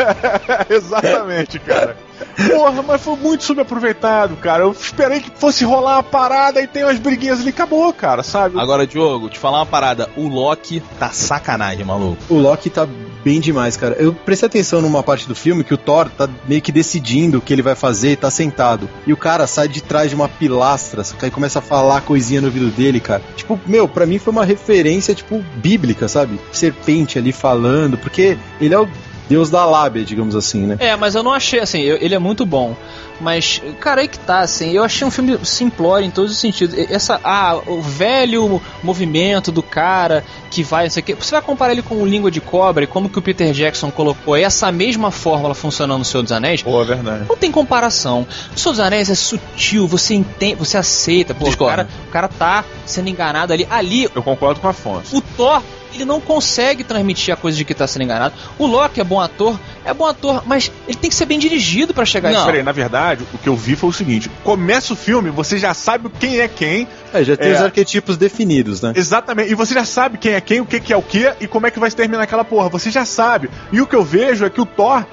[0.68, 1.96] Exatamente, cara.
[2.36, 4.62] Porra, mas foi muito subaproveitado, cara.
[4.62, 7.50] Eu esperei que fosse rolar uma parada e tem umas briguinhas ali.
[7.50, 8.58] Acabou, cara, sabe?
[8.58, 10.08] Agora, Diogo, te falar uma parada.
[10.16, 12.16] O Loki tá sacanagem, maluco.
[12.28, 12.86] O Loki tá
[13.24, 13.94] bem demais, cara.
[13.98, 17.40] Eu prestei atenção numa parte do filme que o Thor tá meio que decidindo o
[17.40, 18.88] que ele vai fazer e tá sentado.
[19.06, 22.48] E o cara sai de trás de uma pilastra, aí começa a falar coisinha no
[22.48, 23.22] ouvido dele, cara.
[23.36, 26.40] Tipo, meu, pra mim foi uma referência, tipo, bíblica, sabe?
[26.52, 28.88] Serpente ali falando, porque ele é o
[29.32, 30.76] deus da lábia, digamos assim, né?
[30.78, 32.76] É, mas eu não achei, assim, eu- ele é muito bom.
[33.22, 36.76] Mas, cara, aí que tá, assim, eu achei um filme simplório em todos os sentidos.
[36.90, 41.14] Essa, ah, o velho movimento do cara que vai, não sei o quê.
[41.14, 43.90] Você vai comparar ele com o Língua de Cobra e como que o Peter Jackson
[43.90, 46.62] colocou essa mesma fórmula funcionando no Senhor dos Anéis?
[46.62, 47.24] Pô, é verdade.
[47.28, 48.26] Não tem comparação.
[48.54, 51.34] O Senhor dos Anéis é sutil, você entende, você aceita.
[51.34, 53.66] Pô, o cara, o cara tá sendo enganado ali.
[53.70, 55.16] Ali, Eu concordo com o Afonso.
[55.16, 55.62] o Thor,
[55.94, 58.34] ele não consegue transmitir a coisa de que tá sendo enganado.
[58.58, 61.92] O Loki é bom ator, é bom ator, mas ele tem que ser bem dirigido
[61.92, 62.38] pra chegar a Não.
[62.38, 62.46] isso.
[62.46, 65.74] Peraí, na verdade, o que eu vi foi o seguinte: começa o filme, você já
[65.74, 67.54] sabe quem é quem, É, já tem É.
[67.54, 68.92] os arquetipos definidos, né?
[68.96, 69.50] Exatamente.
[69.50, 71.66] E você já sabe quem é quem, o que, que é o que e como
[71.66, 72.68] é que vai se terminar aquela porra.
[72.70, 73.50] Você já sabe.
[73.70, 75.04] E o que eu vejo é que o Thor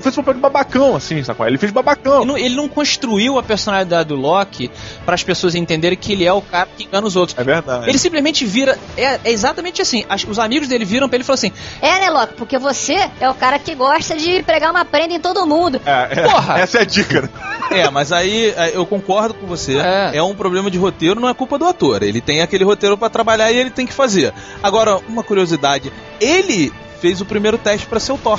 [0.00, 1.46] fez o papel de babacão, assim, sacou?
[1.46, 2.18] Ele fez babacão.
[2.18, 4.70] Ele não, ele não construiu a personalidade do Loki
[5.04, 7.36] para as pessoas entenderem que ele é o cara que engana os outros.
[7.38, 7.88] É verdade.
[7.88, 8.78] Ele simplesmente vira.
[8.96, 10.04] É, é exatamente assim.
[10.08, 12.34] As- os amigos dele viram pra ele e falaram assim: É, né, Loki?
[12.34, 15.80] Porque você é o cara que gosta de pregar uma prenda em todo mundo.
[15.84, 16.58] É, é, Porra!
[16.58, 17.28] Essa é a dica, né?
[17.70, 19.78] É, mas aí é, eu concordo com você.
[19.78, 20.12] É.
[20.18, 20.22] É.
[20.22, 22.02] um problema de roteiro, não é culpa do ator.
[22.02, 24.32] Ele tem aquele roteiro pra trabalhar e ele tem que fazer.
[24.62, 28.38] Agora, uma curiosidade: ele fez o primeiro teste pra ser o Thor.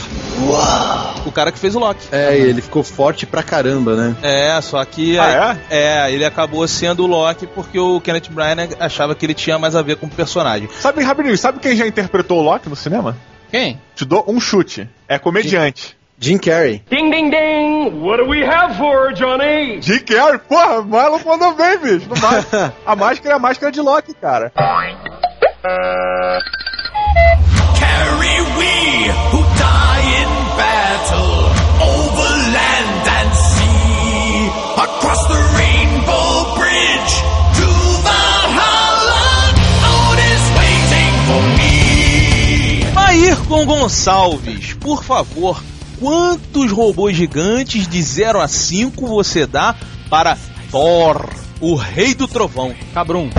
[1.25, 2.07] O cara que fez o Loki.
[2.11, 4.15] É, ele ficou forte pra caramba, né?
[4.21, 5.17] É, só que.
[5.17, 6.11] Ah, é?
[6.11, 9.81] ele acabou sendo o Loki porque o Kenneth Branagh achava que ele tinha mais a
[9.81, 10.69] ver com o personagem.
[10.79, 13.15] Sabe, rapidinho, sabe quem já interpretou o Loki no cinema?
[13.49, 13.79] quem?
[13.95, 14.89] Te dou um chute.
[15.07, 15.95] É comediante.
[16.19, 16.81] Jim Carrey.
[16.89, 18.01] Ding, ding, ding.
[18.01, 19.79] What do we have for, Johnny?
[19.81, 22.09] Jim Carrey, porra, o Marlon mandou bem, bicho.
[22.85, 24.51] A máscara é a máscara de Loki, cara.
[28.17, 28.73] Carry we
[29.29, 31.37] who die in battle
[31.85, 34.47] over land and sea,
[34.81, 37.13] across the rainbow bridge
[37.57, 37.67] to
[38.01, 39.21] Valhalla.
[39.93, 41.75] Odin's waiting for me.
[42.95, 45.61] Ayrton Gonçalves, por favor,
[45.99, 49.75] quantos robôs gigantes de 0 a 5 você dá
[50.09, 50.35] para
[50.71, 51.29] Thor,
[51.61, 52.73] o Rei do Trovão?
[52.95, 53.29] Cabrum.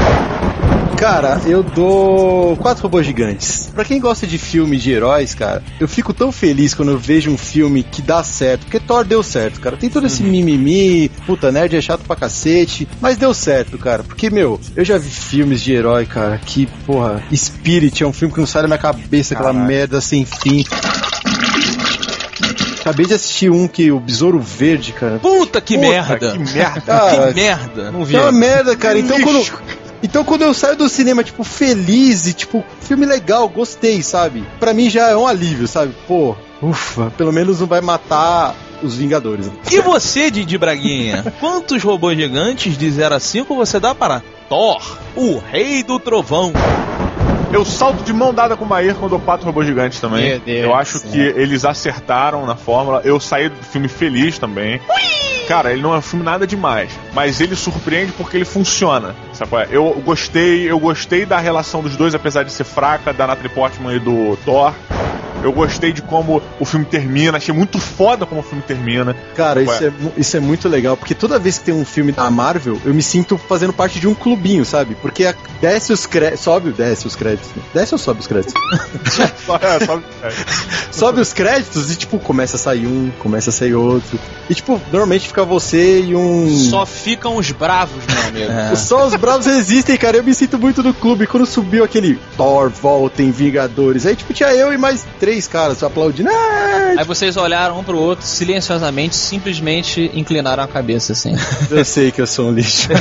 [0.98, 3.70] Cara, eu dou quatro robôs gigantes.
[3.72, 7.30] Pra quem gosta de filme de heróis, cara, eu fico tão feliz quando eu vejo
[7.30, 8.62] um filme que dá certo.
[8.62, 9.76] Porque Thor deu certo, cara.
[9.76, 12.88] Tem todo esse mimimi, puta, nerd é chato pra cacete.
[13.00, 14.02] Mas deu certo, cara.
[14.02, 18.34] Porque, meu, eu já vi filmes de herói, cara, que, porra, Spirit é um filme
[18.34, 19.66] que não sai da minha cabeça, aquela Caraca.
[19.68, 20.64] merda sem fim.
[22.80, 25.18] Acabei de assistir um que o Besouro Verde, cara.
[25.18, 26.32] Puta que Puta, merda!
[26.32, 26.80] Que merda.
[26.80, 27.92] Cara, Que merda!
[27.92, 28.16] Não vi.
[28.16, 28.98] é uma merda, cara.
[28.98, 29.44] Então quando.
[30.02, 34.44] Então quando eu saio do cinema, tipo, feliz e, tipo, filme legal, gostei, sabe?
[34.60, 35.94] Pra mim já é um alívio, sabe?
[36.06, 39.50] Pô, ufa, pelo menos não vai matar os Vingadores.
[39.70, 41.34] E você, Didi Braguinha?
[41.40, 46.52] Quantos robôs gigantes de 0 a 5 você dá para Thor, o Rei do Trovão?
[47.50, 50.30] Eu salto de mão dada com o Maír quando eu pato robôs gigantes também.
[50.30, 53.00] Meu Deus eu acho que eles acertaram na fórmula.
[53.04, 54.80] Eu saí do filme feliz também.
[55.48, 59.14] Cara, ele não é um filme nada demais, mas ele surpreende porque ele funciona.
[59.32, 59.68] Sabe qual é?
[59.70, 63.96] Eu gostei, eu gostei da relação dos dois, apesar de ser fraca, da Natalie Portman
[63.96, 64.74] e do Thor.
[65.42, 67.36] Eu gostei de como o filme termina.
[67.38, 69.14] Achei muito foda como o filme termina.
[69.36, 69.64] Cara, Ué.
[69.74, 72.80] isso é, isso é muito legal, porque toda vez que tem um filme da Marvel,
[72.84, 74.94] eu me sinto fazendo parte de um clubinho, sabe?
[75.00, 76.40] Porque a- desce os créditos.
[76.40, 77.48] Sobe, desce os créditos.
[77.74, 78.54] Desce ou sobe os créditos?
[79.60, 80.30] É, só- é.
[80.92, 84.18] sobe os créditos e, tipo, começa a sair um, começa a sair outro.
[84.48, 86.48] E, tipo, normalmente fica você e um.
[86.70, 88.76] Só ficam os bravos, meu amigo.
[88.76, 90.16] Só os bravos resistem, cara.
[90.18, 91.26] Eu me sinto muito no clube.
[91.26, 94.06] Quando subiu aquele Thor, voltem, Vingadores.
[94.06, 96.30] Aí, tipo, tinha eu e mais três caras aplaudindo.
[96.30, 101.34] Ah, Aí vocês olharam um pro outro silenciosamente, simplesmente inclinaram a cabeça assim.
[101.70, 102.88] eu sei que eu sou um lixo.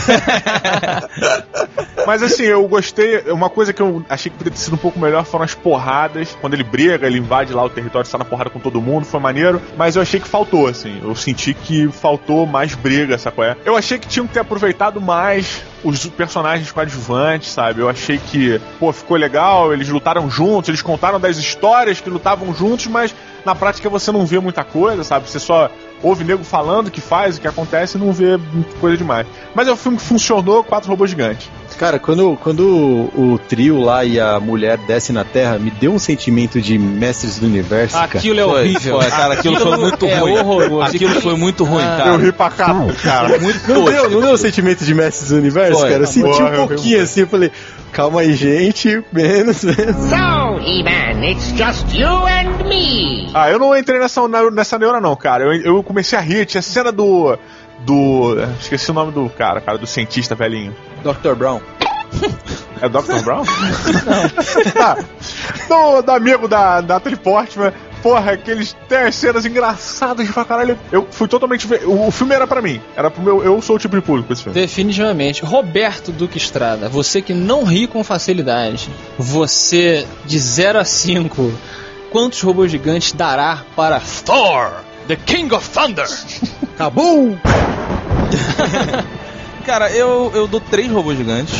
[2.06, 3.20] Mas assim, eu gostei.
[3.32, 6.38] Uma coisa que eu achei que poderia ter sido um pouco melhor foram as porradas.
[6.40, 9.20] Quando ele briga, ele invade lá o território, sai na porrada com todo mundo, foi
[9.20, 9.62] maneiro.
[9.76, 11.02] Mas eu achei que faltou, assim.
[11.04, 13.58] Eu senti que faltou mais briga, qual é?
[13.66, 17.82] Eu achei que tinham que ter aproveitado mais os personagens coadjuvantes, sabe?
[17.82, 22.54] Eu achei que, pô, ficou legal, eles lutaram juntos, eles contaram das histórias que lutavam
[22.54, 23.14] juntos, mas
[23.46, 25.30] na prática você não vê muita coisa, sabe?
[25.30, 25.70] Você só
[26.04, 28.40] ouve nego falando o que faz, o que acontece e não vê
[28.80, 29.26] coisa demais.
[29.56, 31.50] Mas é um filme que funcionou, quatro robôs gigantes.
[31.78, 32.62] Cara, quando, quando
[33.16, 36.76] o, o trio lá e a mulher descem na Terra, me deu um sentimento de
[36.80, 38.06] Mestres do Universo, cara.
[38.18, 39.00] Aquilo é Foi, horrível.
[39.02, 40.32] foi, cara, aquilo foi muito é ruim.
[40.40, 40.82] horroroso.
[40.82, 42.10] Aquilo foi muito ruim, Ah, cara.
[42.12, 43.40] Eu ri pra cá, cara.
[43.40, 45.90] Muito Não deu, não deu um sentimento de Mestres do Universo, Foi.
[45.92, 46.04] cara?
[46.04, 47.52] Eu senti um pouquinho assim, eu falei,
[47.92, 49.96] calma aí, gente, menos, menos.
[50.10, 53.32] So, He-Man, it's just you and me.
[53.34, 55.44] Ah, eu não entrei nessa, nessa neura, não, cara.
[55.44, 57.38] Eu, eu comecei a rir, tinha cena do.
[57.80, 58.36] Do.
[58.60, 60.76] Esqueci o nome do cara, cara, do cientista velhinho.
[61.04, 61.36] Dr.
[61.36, 61.62] Brown.
[62.82, 63.24] É Dr.
[63.24, 63.44] Brown?
[64.80, 64.98] ah,
[65.68, 67.74] do, do amigo da Natalie Portman.
[68.02, 70.78] Porra, aqueles as cenas engraçadas pra caralho.
[70.92, 71.66] Eu fui totalmente.
[71.68, 72.80] ver- O, o filme era pra mim.
[72.96, 73.44] Era pro meu.
[73.44, 74.60] Eu sou o tipo de público esse filme.
[74.60, 75.44] Definitivamente.
[75.44, 81.52] Roberto Duque Estrada, você que não ri com facilidade, você de 0 a 5,
[82.12, 84.72] quantos robôs gigantes dará para Thor,
[85.08, 86.08] the King of Thunder.
[86.76, 87.38] Acabou!
[89.68, 91.54] Cara, eu, eu dou três robôs gigantes.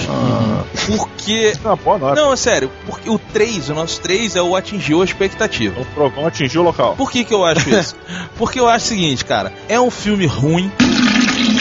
[0.88, 1.52] Porque.
[1.66, 2.16] Ah, boa nota.
[2.16, 5.78] Não, é sério, porque o 3, o nosso 3 é o atingiu a expectativa.
[5.82, 6.96] O trovão atingiu o local.
[6.96, 7.98] Por que, que eu acho isso?
[8.40, 10.72] Porque eu acho o seguinte, cara, é um filme ruim,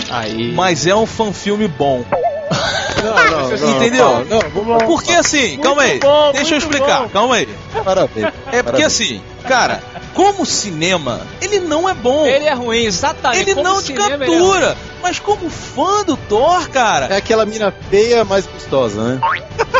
[0.09, 0.53] aí?
[0.55, 2.05] mas é um fanfilme bom.
[3.03, 4.25] Não, não, não, Entendeu?
[4.27, 4.79] Não, vamos lá.
[4.87, 7.09] Porque assim, calma aí, bom, deixa eu explicar, bom.
[7.09, 7.49] calma aí.
[7.85, 8.27] Parabéns.
[8.27, 8.87] É porque Parabéns.
[8.87, 9.83] assim, cara,
[10.15, 12.25] como cinema, ele não é bom.
[12.27, 13.43] Ele é ruim, exatamente.
[13.43, 14.77] Ele Como não te é captura.
[15.03, 19.21] Mas como fã do Thor, cara, É aquela mina feia, mais gostosa, né?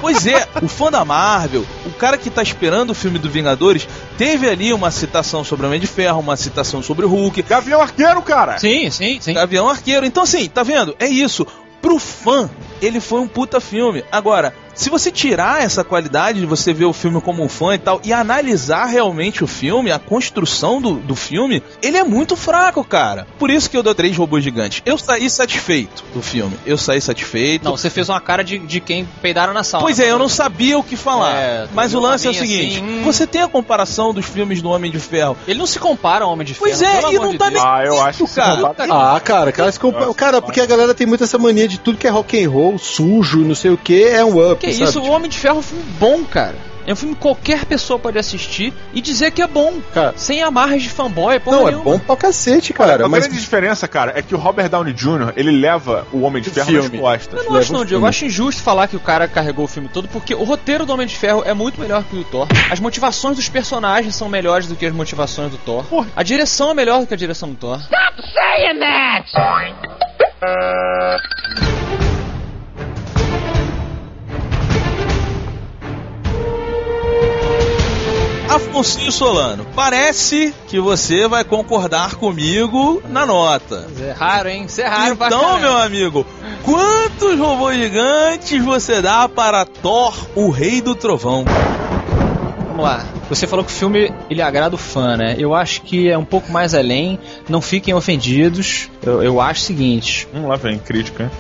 [0.00, 3.88] Pois é, o fã da Marvel, o cara que tá esperando o filme do Vingadores,
[4.16, 7.81] teve ali uma citação sobre o Homem de Ferro, uma citação sobre o Hulk, Gavião
[7.81, 8.59] Arqueiro, cara!
[8.59, 9.35] Sim, sim, sim.
[9.35, 10.07] Gavião Arqueiro.
[10.07, 10.94] Então, assim, tá vendo?
[10.98, 11.46] É isso.
[11.83, 12.48] Pro fã,
[12.81, 14.05] ele foi um puta filme.
[14.11, 17.78] Agora, se você tirar essa qualidade de você ver o filme como um fã e
[17.78, 22.84] tal, e analisar realmente o filme, a construção do, do filme, ele é muito fraco,
[22.84, 23.26] cara.
[23.38, 24.82] Por isso que eu dou três robôs gigantes.
[24.84, 26.56] Eu saí satisfeito do filme.
[26.66, 27.64] Eu saí satisfeito.
[27.64, 29.82] Não, você fez uma cara de, de quem peidaram na sala.
[29.82, 31.34] Pois é, eu não sabia o que falar.
[31.34, 33.02] É, Mas o lance é o seguinte: assim, hum.
[33.02, 35.36] você tem a comparação dos filmes do Homem de Ferro.
[35.48, 36.66] Ele não se compara ao Homem de Ferro.
[36.66, 37.62] Pois é, e não tá Deus.
[37.62, 38.56] nem Ah, eu acho que cara.
[38.56, 41.78] você Ah, cara, cara, se compa- cara, porque a galera tem muito essa mania de
[41.78, 44.76] tudo que é rock and roll, sujo, não sei o que, é um up, Que
[44.76, 44.90] sabe?
[44.90, 46.55] isso, o Homem de Ferro é um filme bom, cara.
[46.88, 49.81] É um filme que qualquer pessoa pode assistir e dizer que é bom.
[49.92, 50.14] Cara.
[50.16, 51.85] Sem amarras de fanboy, porra Não, é nenhuma.
[51.85, 53.05] bom pra cacete, cara.
[53.05, 56.40] a mas grande diferença, cara, é que o Robert Downey Jr., ele leva o Homem
[56.40, 56.98] de Ferro nas filme.
[57.00, 57.33] costas.
[57.40, 58.05] Eu não Leva acho não, Diego.
[58.05, 60.92] Eu acho injusto falar que o cara carregou o filme todo, porque o roteiro do
[60.92, 62.46] Homem de Ferro é muito melhor que o do Thor.
[62.70, 65.83] As motivações dos personagens são melhores do que as motivações do Thor.
[65.87, 66.07] Porra.
[66.14, 67.81] A direção é melhor do que a direção do Thor.
[67.81, 69.29] Saying that!
[78.56, 83.86] Afonso Solano, parece que você vai concordar comigo na nota.
[84.00, 84.64] É raro, hein?
[84.64, 86.26] Isso é raro Então, meu amigo,
[86.64, 91.44] quantos robôs gigantes você dá para Thor, o Rei do Trovão?
[92.76, 93.06] Vamos lá.
[93.30, 95.34] Você falou que o filme ele agrada o fã, né?
[95.38, 97.18] Eu acho que é um pouco mais além.
[97.48, 98.90] Não fiquem ofendidos.
[99.02, 101.32] Eu, eu acho o seguinte: Hum, lá vem, crítica.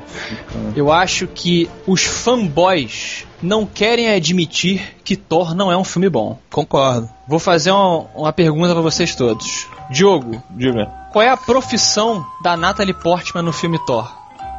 [0.76, 6.38] eu acho que os fanboys não querem admitir que Thor não é um filme bom.
[6.50, 7.08] Concordo.
[7.26, 9.66] Vou fazer uma, uma pergunta pra vocês todos.
[9.90, 10.86] Diogo, Diga.
[11.10, 14.12] qual é a profissão da Natalie Portman no filme Thor?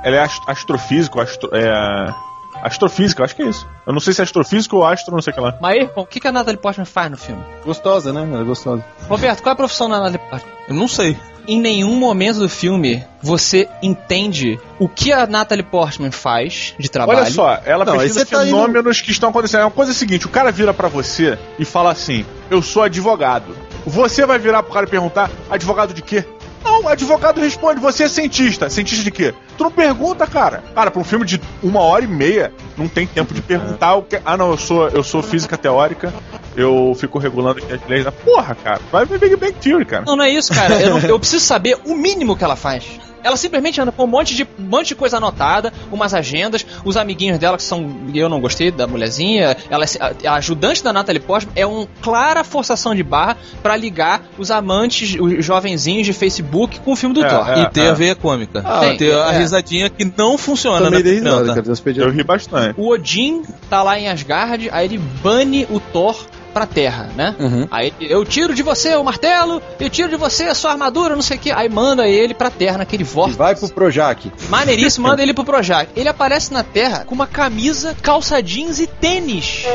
[0.03, 2.13] Ela é ast- astrofísico, astro, é...
[2.61, 3.67] Astrofísica, eu acho que é isso.
[3.85, 5.57] Eu não sei se é astrofísica ou astro, não sei o que lá.
[5.61, 7.43] Mas o que, que a Natalie Portman faz no filme?
[7.65, 8.27] Gostosa, né?
[8.29, 8.83] Ela é gostosa.
[9.07, 10.51] Roberto, qual é a profissão da Natalie Portman?
[10.67, 11.17] Eu não sei.
[11.47, 17.19] Em nenhum momento do filme você entende o que a Natalie Portman faz de trabalho.
[17.19, 19.61] Olha só, ela Não, pesquisa tá indo- fenômenos que estão acontecendo.
[19.61, 23.55] É uma coisa seguinte, o cara vira pra você e fala assim, eu sou advogado.
[23.85, 26.25] Você vai virar pro cara e perguntar, advogado de quê?
[26.65, 28.69] Não, advogado responde, você é cientista.
[28.69, 29.33] Cientista de quê?
[29.57, 30.63] Tu não pergunta, cara.
[30.75, 34.03] Cara, pra um filme de uma hora e meia, não tem tempo de perguntar o
[34.03, 34.19] que.
[34.25, 36.13] Ah, não, eu sou, eu sou física teórica,
[36.55, 38.11] eu fico regulando aqui as leis da.
[38.11, 40.03] Porra, cara, vai ver Big Bang Theory, cara.
[40.05, 40.75] Não, não é isso, cara.
[40.81, 42.85] Eu, não- eu preciso saber o mínimo que ela faz.
[43.23, 46.95] Ela simplesmente anda com um monte de, um monte de coisa anotada, umas agendas, os
[46.95, 47.91] amiguinhos dela que são.
[48.13, 49.57] Eu não gostei da mulherzinha.
[49.69, 53.75] Ela, é- a, a ajudante da Natalie Portman é uma clara forçação de barra pra
[53.75, 57.49] ligar os amantes, os jovenzinhos de Facebook com o filme do É, Thor.
[57.49, 57.61] é.
[57.63, 58.61] e ter a veia cômica.
[58.63, 59.37] Ah, Tem, ter a é.
[59.47, 61.61] Risadinha que não funciona Também na dei risada, cara.
[61.61, 62.03] Deus pediu.
[62.03, 62.79] Eu ri bastante.
[62.79, 66.15] O Odin tá lá em Asgard, aí ele bane o Thor
[66.53, 67.35] pra terra, né?
[67.39, 67.67] Uhum.
[67.69, 71.21] Aí eu tiro de você o martelo, eu tiro de você a sua armadura, não
[71.21, 71.51] sei o que.
[71.51, 73.37] Aí manda ele pra terra naquele E vórtice.
[73.37, 74.31] vai pro Projac.
[74.49, 75.91] Maneiríssimo, manda ele pro Projac.
[75.95, 79.65] Ele aparece na terra com uma camisa, calça jeans e tênis.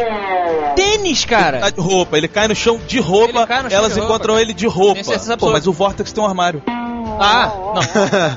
[0.75, 1.61] Tênis, cara.
[1.61, 4.35] Tá de roupa, ele cai no chão de roupa, Ele chão elas de roupa, encontram
[4.35, 4.43] cara.
[4.43, 5.01] ele de roupa.
[5.39, 6.63] Pô, mas o Vortex tem um armário.
[7.21, 7.83] Ah, não.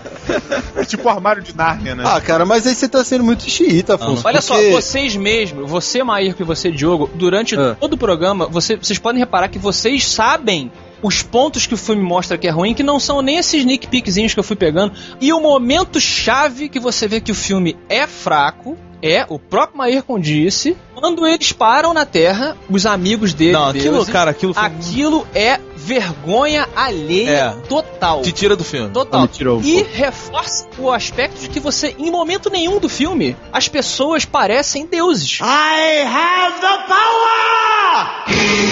[0.75, 2.03] É tipo o armário de Nárnia, né?
[2.05, 4.23] Ah, cara, mas aí você tá sendo muito xiita, Afonso.
[4.25, 7.75] Olha só, porque- vocês mesmos, você, Maírco, e você, Diogo, durante Ah.
[7.79, 12.01] todo o programa, você- vocês podem reparar que vocês sabem os pontos que o filme
[12.01, 14.93] mostra que é ruim, que não são nem esses sneak peekzinhos que eu fui pegando.
[15.21, 19.77] E o momento chave que você vê que o filme é fraco é, o próprio
[19.77, 24.53] Maírcon disse, quando eles param na Terra, os amigos dele, Não, aquilo, deuses, cara, aquilo
[24.53, 27.67] foi aquilo é vergonha alheia É.
[27.67, 28.23] total.
[28.23, 28.89] te tira do filme.
[28.89, 29.27] Total.
[29.27, 29.89] Tirou e pouco.
[29.93, 35.39] reforça o aspecto de que você, em momento nenhum do filme, as pessoas parecem deuses.
[35.41, 38.65] I have the power!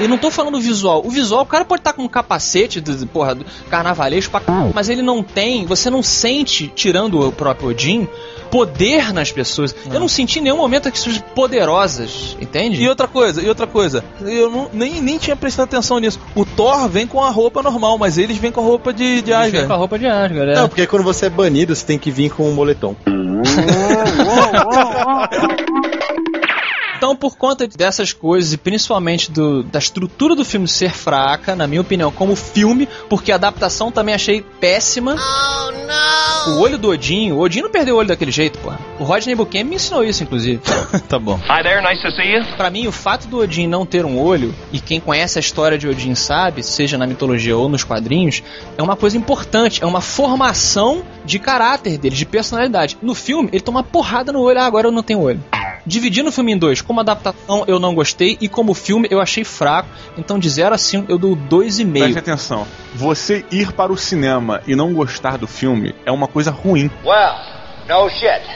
[0.00, 1.02] E não tô falando visual.
[1.04, 3.36] O visual, o cara pode estar com um capacete do, porra,
[3.68, 4.46] carnavalesco pra c...
[4.72, 8.08] mas ele não tem, você não sente, tirando o próprio Odin,
[8.50, 9.74] poder nas pessoas.
[9.92, 12.82] Eu não senti em nenhum momento que pessoas poderosas, entende?
[12.82, 16.18] E outra coisa, e outra coisa, eu não- nem, nem tinha prestado atenção nisso.
[16.34, 19.32] O Thor vem com a roupa normal, mas eles vêm com a roupa de, de
[19.32, 19.66] Eles vêm Asgard.
[19.66, 20.54] com a roupa de Asgard, é.
[20.54, 22.94] Não, porque quando você é banido, você tem que vir com um moletom.
[27.08, 31.66] Então, por conta dessas coisas, e principalmente do- da estrutura do filme ser fraca, na
[31.66, 35.16] minha opinião, como filme, porque a adaptação também achei péssima.
[36.48, 38.72] O olho do Odin, o Odin não perdeu o olho daquele jeito, pô.
[38.98, 40.60] O Rodney Buchanan me ensinou isso, inclusive.
[41.08, 41.40] tá bom.
[41.48, 42.44] Hi there, nice to see you.
[42.58, 45.78] Pra mim, o fato do Odin não ter um olho, e quem conhece a história
[45.78, 48.42] de Odin sabe, seja na mitologia ou nos quadrinhos,
[48.76, 52.98] é uma coisa importante, é uma formação de caráter dele, de personalidade.
[53.00, 55.42] No filme, ele toma uma porrada no olho, ah, agora eu não tenho olho.
[55.86, 59.44] Dividindo o filme em dois, como adaptação eu não gostei, e como filme eu achei
[59.44, 61.92] fraco, então de 0 a 5 eu dou 2,5.
[61.92, 62.66] Preste atenção.
[62.94, 66.90] Você ir para o cinema e não gostar do filme é uma coisa ruim.
[67.02, 67.57] Shit.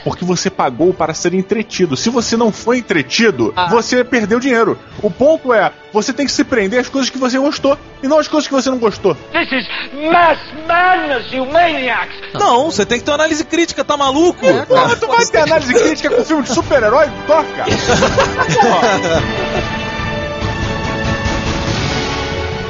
[0.03, 1.97] Porque você pagou para ser entretido.
[1.97, 3.67] Se você não foi entretido, Ah.
[3.67, 4.77] você perdeu dinheiro.
[5.01, 8.19] O ponto é, você tem que se prender às coisas que você gostou e não
[8.19, 9.15] às coisas que você não gostou.
[9.31, 12.15] This is mass madness, you maniacs!
[12.33, 14.45] Não, você tem que ter uma análise crítica, tá maluco?
[14.45, 17.07] É, Pô, mas tu vai ter análise crítica com filme de super-herói?
[17.27, 17.65] Toca!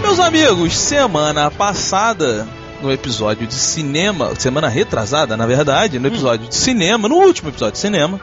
[0.01, 2.47] Meus amigos, semana passada,
[2.83, 7.73] no episódio de cinema, semana retrasada, na verdade, no episódio de cinema, no último episódio
[7.73, 8.19] de cinema,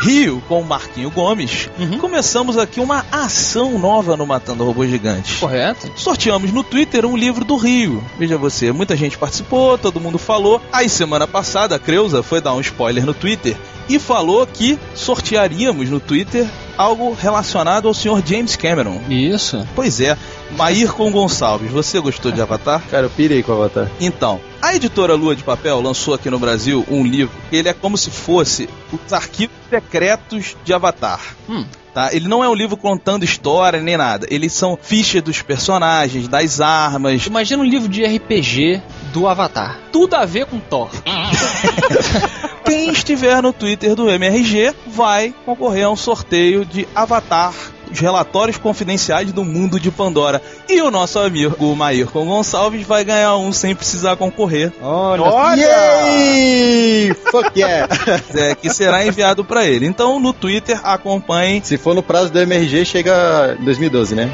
[0.00, 1.68] Rio com o Marquinho Gomes,
[2.00, 5.40] começamos aqui uma ação nova no Matando Robôs Gigantes.
[5.40, 5.90] Correto?
[5.96, 8.02] Sorteamos no Twitter um livro do Rio.
[8.16, 10.62] Veja você, muita gente participou, todo mundo falou.
[10.72, 13.56] Aí semana passada a Creuza foi dar um spoiler no Twitter
[13.88, 16.46] e falou que sortearíamos no Twitter
[16.76, 19.00] algo relacionado ao senhor James Cameron.
[19.08, 19.66] Isso.
[19.74, 20.16] Pois é,
[20.56, 22.82] Maírcon Gonçalves, você gostou de Avatar?
[22.90, 23.90] Cara, eu pirei com o Avatar.
[24.00, 27.72] Então, a editora Lua de Papel lançou aqui no Brasil um livro que ele é
[27.72, 31.20] como se fosse os arquivos secretos de Avatar.
[31.48, 31.64] Hum.
[31.92, 32.14] Tá?
[32.14, 34.26] Ele não é um livro contando história nem nada.
[34.30, 37.26] Eles são fichas dos personagens, das armas.
[37.26, 38.80] Imagina um livro de RPG
[39.12, 39.80] do Avatar.
[39.90, 40.90] Tudo a ver com Thor.
[42.68, 47.54] Quem estiver no Twitter do MRG vai concorrer a um sorteio de Avatar.
[47.90, 50.42] Os relatórios confidenciais do mundo de Pandora.
[50.68, 54.70] E o nosso amigo Maírcon Gonçalves vai ganhar um sem precisar concorrer.
[54.82, 55.22] Olha!
[55.22, 55.62] Olha!
[55.62, 57.14] Yay!
[57.30, 57.88] Fuck yeah!
[58.34, 59.86] É, que será enviado para ele.
[59.86, 61.62] Então, no Twitter, acompanhe.
[61.64, 64.30] Se for no prazo do MRG, chega em 2012, né?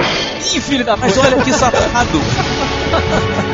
[0.52, 1.28] Ih, filho da Mas puta.
[1.28, 2.18] olha que safado.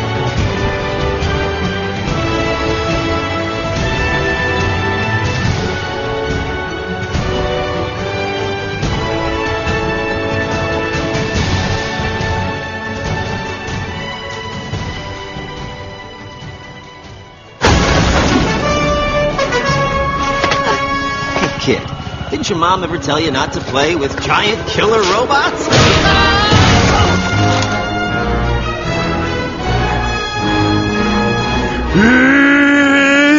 [22.51, 25.69] your mom ever tell you not to play with giant killer robots?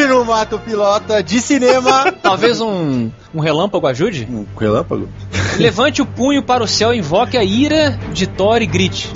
[0.07, 2.11] No Mato Pilota de cinema.
[2.23, 4.27] Talvez um, um relâmpago ajude?
[4.31, 5.09] Um relâmpago?
[5.57, 9.09] Levante o punho para o céu e invoque a ira de Thor e grite.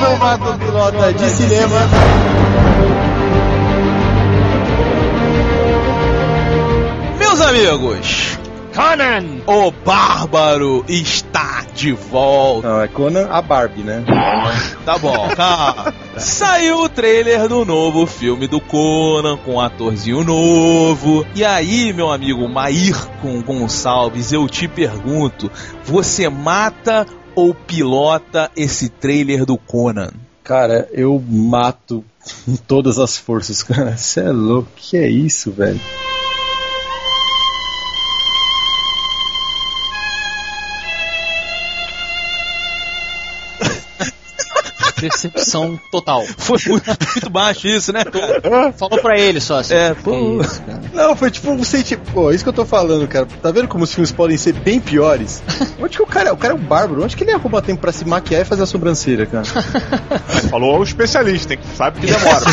[0.00, 2.65] No Mato Pilota de cinema.
[7.46, 8.38] Amigos,
[8.74, 9.40] Conan!
[9.46, 12.68] o Bárbaro está de volta.
[12.68, 14.04] Não, é Conan a Barbie, né?
[14.84, 15.94] Tá bom, tá.
[16.18, 21.24] Saiu o trailer do novo filme do Conan, com um atorzinho novo.
[21.36, 25.48] E aí, meu amigo Maírcon Gonçalves, eu te pergunto:
[25.84, 30.10] você mata ou pilota esse trailer do Conan?
[30.42, 32.04] Cara, eu mato
[32.44, 33.96] com todas as forças, cara.
[33.96, 34.68] Você é louco.
[34.74, 35.80] Que é isso, velho?
[45.00, 46.24] Decepção total.
[46.38, 48.72] Foi muito, muito baixo isso, né, cara?
[48.72, 49.74] Falou pra ele só assim.
[49.74, 50.40] É, Que pô.
[50.40, 50.62] isso.
[50.92, 52.10] Não, foi tipo um sentimento.
[52.12, 53.26] Pô, isso que eu tô falando, cara.
[53.42, 55.42] Tá vendo como os filmes podem ser bem piores?
[55.80, 56.32] Onde que o cara.
[56.32, 57.04] O cara é um bárbaro.
[57.04, 59.44] Onde que ele arruma tempo pra se maquiar e fazer a sobrancelha, cara?
[60.50, 62.44] Falou o especialista, hein, que sabe que demora.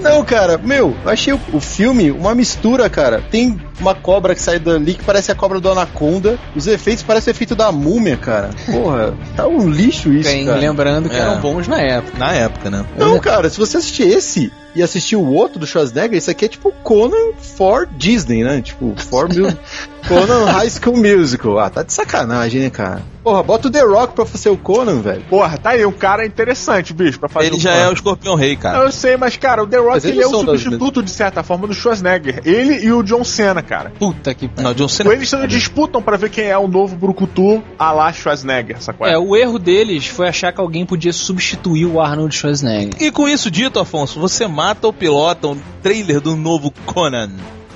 [0.00, 3.22] Não, cara, meu, eu achei o, o filme uma mistura, cara.
[3.30, 6.38] Tem uma cobra que sai dali que parece a cobra do Anaconda.
[6.54, 8.50] Os efeitos parecem o efeito da múmia, cara.
[8.70, 10.59] Porra, tá um lixo isso, Bem, cara.
[10.60, 11.18] Lembrando que É.
[11.20, 12.18] eram bons na época.
[12.18, 12.84] Na época, né?
[12.96, 16.48] Não, cara, se você assistir esse e assistir o outro do Schwarzenegger, isso aqui é
[16.48, 18.60] tipo Conan for Disney, né?
[18.60, 19.28] Tipo, for
[20.08, 21.58] Conan High School Musical.
[21.58, 23.02] Ah, tá de sacanagem, né, cara?
[23.22, 25.22] Porra, bota o The Rock pra fazer o Conan, velho.
[25.28, 27.82] Porra, tá aí um cara interessante, bicho, pra fazer Ele um já Conan.
[27.84, 28.78] é o Escorpião Rei, cara.
[28.78, 31.42] Eu sei, mas cara, o The Rock ele é o são das substituto, de certa
[31.42, 32.40] forma, do Schwarzenegger.
[32.46, 33.92] Ele e o John Cena, cara.
[33.98, 34.64] Puta que pariu.
[34.64, 35.12] Não, John Cena.
[35.12, 39.06] Eles só disputam pra ver quem é o novo Brucutu a lá Schwarzenegger, sacou?
[39.06, 43.02] É, o erro deles foi achar que alguém podia substituir o Arnold Schwarzenegger.
[43.02, 47.30] E com isso dito, Afonso, você mata ou pilota um trailer do novo Conan?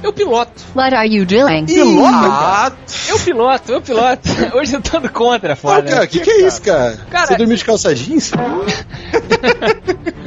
[0.04, 0.52] Eu piloto.
[0.76, 1.64] What are you doing?
[2.06, 2.70] Ah,
[3.08, 4.28] Eu piloto, eu piloto.
[4.54, 5.90] Hoje eu tô do contra, ah, foda.
[5.90, 6.98] cara, que que é isso, cara?
[7.10, 8.30] Cara- Você dormiu de calça jeans?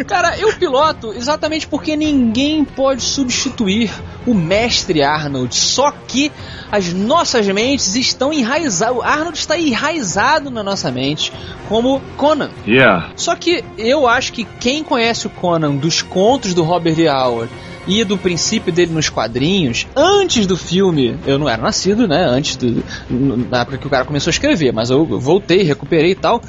[0.08, 3.92] Cara, eu piloto exatamente porque ninguém pode substituir
[4.26, 5.54] o mestre Arnold.
[5.56, 6.32] Só que
[6.72, 8.96] as nossas mentes estão enraizadas.
[8.98, 11.32] O Arnold está enraizado na nossa mente
[11.68, 12.52] como Conan.
[12.66, 13.10] Yeah.
[13.16, 17.08] Só que eu acho que quem conhece o Conan dos contos do Robert E.
[17.10, 17.52] Howard
[17.88, 22.26] e do princípio dele nos quadrinhos, antes do filme, eu não era nascido, né?
[22.26, 26.16] Antes do, na época que o cara começou a escrever, mas eu voltei, recuperei e
[26.16, 26.42] tal.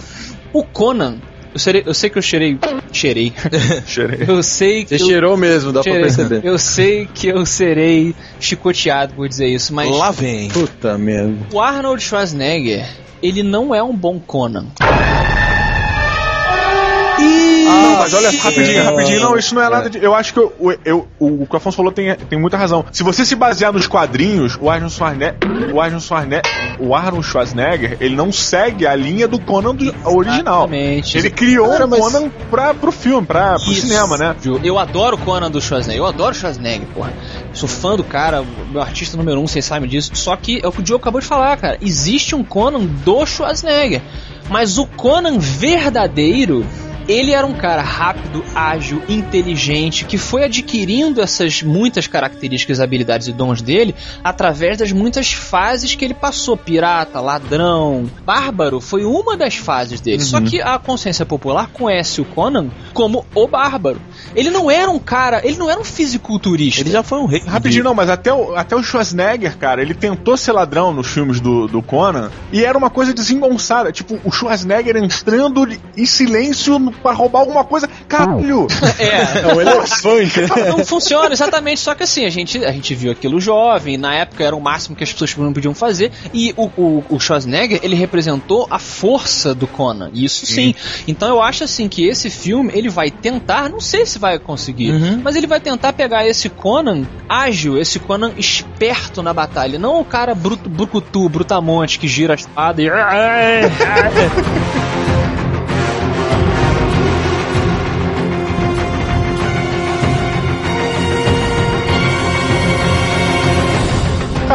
[0.52, 1.18] O Conan,
[1.52, 2.58] eu, serei, eu sei que eu cheirei.
[2.92, 3.32] Cheirei.
[3.86, 4.24] Cheirei.
[4.26, 4.96] Eu sei que.
[4.96, 6.02] Você eu, cheirou mesmo, dá cheirei.
[6.02, 6.46] pra perceber.
[6.46, 9.90] Eu sei que eu serei chicoteado por dizer isso, mas.
[9.90, 10.48] Lá vem.
[10.48, 11.36] Puta merda.
[11.52, 12.88] O Arnold Schwarzenegger,
[13.22, 14.66] ele não é um bom Conan.
[17.68, 18.38] Não, mas olha, sim.
[18.38, 20.02] rapidinho, rapidinho, não, isso não é nada de.
[20.02, 22.56] Eu acho que eu, eu- eu- o, o que o Afonso falou tem, tem muita
[22.56, 22.84] razão.
[22.92, 25.36] Se você se basear nos quadrinhos, o Arnold Schwarzenegger,
[25.74, 26.42] o Arnold Schwarzenegger,
[26.78, 30.62] o Arnold Schwarzenegger, ele não segue a linha do Conan do original.
[30.64, 31.18] Exatamente.
[31.18, 33.82] Ele criou Cara, o mas- Conan pra, pro filme, pra, pro Isso.
[33.82, 34.34] cinema, né?
[34.64, 37.12] Eu adoro o Conan do Schwarzenegger, eu adoro o Schwarzenegger, porra.
[37.52, 40.10] Sou fã do cara, meu artista número um, vocês sabem disso.
[40.14, 41.76] Só que é o que o Diogo acabou de falar, cara.
[41.80, 44.00] Existe um Conan do Schwarzenegger.
[44.48, 46.64] Mas o Conan verdadeiro,
[47.08, 53.32] ele era um cara rápido, ágil, inteligente, que foi adquirindo essas muitas características, habilidades e
[53.32, 56.56] dons dele através das muitas fases que ele passou.
[56.56, 60.22] Pirata, ladrão, bárbaro foi uma das fases dele.
[60.22, 64.00] Só que a consciência popular conhece o Conan como o bárbaro.
[64.34, 66.82] Ele não era um cara, ele não era um fisiculturista.
[66.82, 67.42] Ele já foi um rei.
[67.46, 71.40] Rapidinho, não, mas até o, até o Schwarzenegger, cara, ele tentou ser ladrão nos filmes
[71.40, 73.90] do, do Conan e era uma coisa desengonçada.
[73.90, 77.88] Tipo, o Schwarzenegger entrando em silêncio pra roubar alguma coisa.
[78.08, 78.66] Caralho!
[78.98, 80.48] É, É um elefante, né?
[80.70, 81.80] não funciona, exatamente.
[81.80, 84.96] Só que assim, a gente, a gente viu aquilo jovem, na época era o máximo
[84.96, 89.54] que as pessoas não podiam fazer, e o, o, o Schwarzenegger, ele representou a força
[89.54, 90.74] do Conan, isso sim.
[91.06, 94.92] Então eu acho assim que esse filme, ele vai tentar, não sei se vai conseguir,
[95.22, 100.04] mas ele vai tentar pegar esse Conan ágil, esse Conan esperto na batalha, não o
[100.04, 102.88] cara bruto, brucutu, brutamonte, que gira a espada e...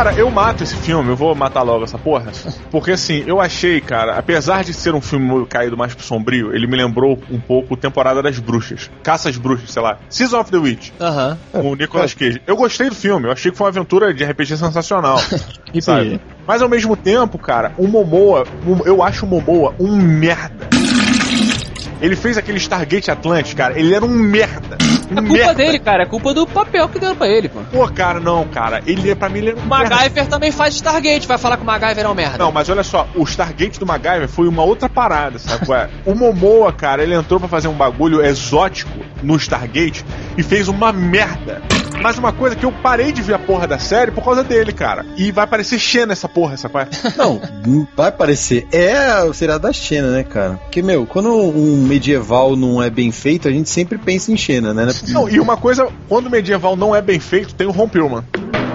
[0.04, 2.30] Cara, eu mato esse filme, eu vou matar logo essa porra.
[2.70, 6.68] Porque assim, eu achei, cara, apesar de ser um filme caído mais pro sombrio, ele
[6.68, 8.92] me lembrou um pouco Temporada das Bruxas.
[9.02, 9.98] Caça às Bruxas, sei lá.
[10.10, 10.92] Season of the Witch.
[11.00, 11.38] Aham.
[11.54, 12.42] Com o Nicolas Cage.
[12.46, 15.18] Eu gostei do filme, eu achei que foi uma aventura de RPG sensacional.
[15.80, 16.20] sabe?
[16.46, 18.44] Mas ao mesmo tempo, cara, o Momoa,
[18.86, 20.68] eu acho o Momoa um merda.
[22.02, 24.78] Ele fez aquele Stargate Atlantis, cara, ele era um merda.
[25.12, 25.54] É culpa merda.
[25.54, 26.04] dele, cara.
[26.04, 27.60] É culpa do papel que deram pra ele, pô.
[27.72, 28.82] Pô, cara, não, cara.
[28.86, 29.96] Ele, é- pra mim, ele era um O merda.
[29.96, 31.28] MacGyver também faz Stargate.
[31.28, 32.38] Vai falar que o MacGyver é um merda.
[32.38, 35.72] Não, mas olha só, o Stargate do MacGyver foi uma outra parada, sabe?
[35.74, 35.90] é?
[36.06, 38.92] o Momoa, cara, ele entrou pra fazer um bagulho exótico
[39.22, 40.06] no Stargate
[40.38, 41.62] e fez uma merda.
[42.02, 44.74] Mas uma coisa que eu parei de ver a porra da série por causa dele,
[44.74, 45.06] cara.
[45.16, 46.90] E vai parecer Xena essa porra, essa coisa.
[47.18, 48.68] Não, não vai parecer.
[48.72, 50.56] É o seriado da Xena, né, cara?
[50.64, 54.74] Porque, meu, quando um medieval não é bem feito, a gente sempre pensa em Xena,
[54.74, 54.88] né?
[55.10, 58.24] Não, e uma coisa, quando o medieval não é bem feito, tem o Ron Perlman.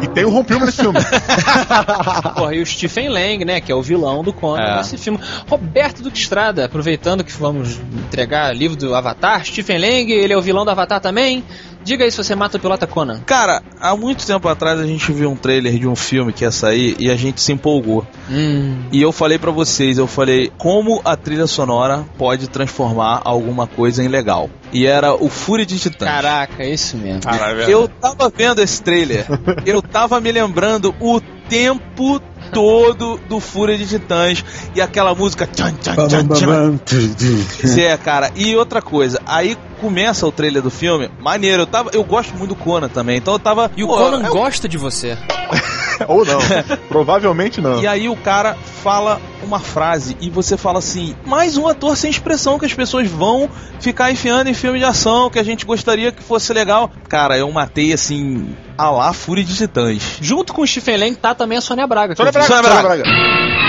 [0.01, 0.99] E tem o Ron Perlman nesse filme.
[2.37, 4.77] Porra, e o Stephen Lang, né, que é o vilão do Conan É.
[4.77, 5.19] nesse filme.
[5.49, 9.45] Roberto Duque Estrada, aproveitando que vamos entregar livro do Avatar.
[9.45, 11.45] Stephen Lang, ele é o vilão do Avatar também.
[11.83, 13.21] Diga aí se você mata o pilota Conan.
[13.25, 16.51] Cara, há muito tempo atrás a gente viu um trailer de um filme que ia
[16.51, 18.07] sair e a gente se empolgou.
[18.31, 18.83] Hum.
[18.93, 24.03] E eu falei pra vocês, eu falei como a trilha sonora pode transformar alguma coisa
[24.03, 24.51] em legal.
[24.73, 26.09] E era o Fúria de Titãs.
[26.09, 27.23] Caraca, é isso mesmo.
[27.69, 29.27] Eu tava vendo esse trailer,
[29.65, 32.21] eu tava me lembrando o tempo
[32.53, 34.45] todo do Fúria de Titãs
[34.75, 35.95] e aquela música tchan, tchan,
[36.29, 37.81] tchan, tchan.
[37.81, 38.31] É, cara.
[38.35, 41.63] E outra coisa, aí começa o trailer do filme, maneiro.
[41.63, 43.71] Eu tava, eu gosto muito do Conan também, então eu tava.
[43.77, 45.17] E o Conan eu- gosta de você.
[46.07, 46.39] Ou não.
[46.89, 47.81] Provavelmente não.
[47.81, 52.11] E aí o cara fala uma frase e você fala assim: mais um ator sem
[52.11, 53.49] expressão que as pessoas vão
[53.81, 56.91] ficar enfiando em filme de ação que a gente gostaria que fosse legal.
[57.09, 60.19] Cara, eu matei assim a lá Fúria de Titãs.
[60.21, 62.15] Junto com o Stephen Lang tá também a Sônia Braga.
[62.15, 62.47] Sônia eu vi.
[62.49, 63.68] Braga, Sônia Braga.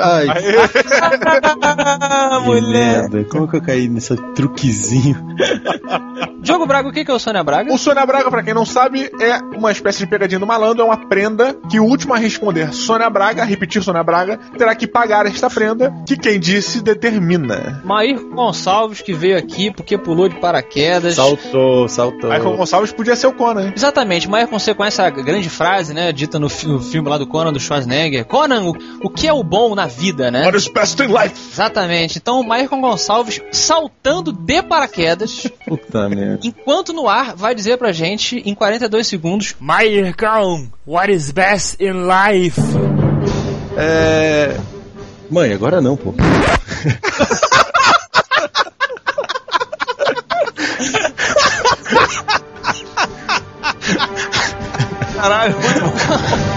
[0.00, 0.34] Ai, Ah,
[2.40, 3.08] que mulher.
[3.10, 3.24] merda.
[3.24, 5.16] Como que eu caí nesse truquezinho?
[6.42, 7.72] Diogo Braga, o que é o Sônia Braga?
[7.72, 10.84] O Sônia Braga, pra quem não sabe, é uma espécie de pegadinha do malandro, é
[10.84, 15.24] uma prenda que o último a responder Sônia Braga, repetir Sônia Braga, terá que pagar
[15.26, 17.80] esta prenda, que quem disse determina.
[17.84, 21.14] Maír Gonçalves que veio aqui porque pulou de paraquedas.
[21.14, 22.30] Saltou, saltou.
[22.30, 23.72] Michael Gonçalves podia ser o Conan?
[23.76, 27.26] Exatamente, Maír você conhece a grande frase, né, dita no, fi- no filme lá do
[27.26, 28.24] Conan, do Schwarzenegger.
[28.24, 30.44] Conan, o, o que é o bom na vida, né?
[30.44, 31.34] What is best in life?
[31.52, 32.18] Exatamente.
[32.18, 36.40] Então o Maír Gonçalves saltando de paraquedas, Puta merda.
[36.42, 39.54] enquanto no ar, vai dizer pra gente em 42 segundos.
[39.60, 42.60] Maircão, what is best in life?
[43.76, 44.56] É.
[45.30, 46.12] Mãe, agora não, pô.
[55.16, 55.54] Caralho,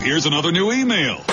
[0.00, 1.24] Here's another new email.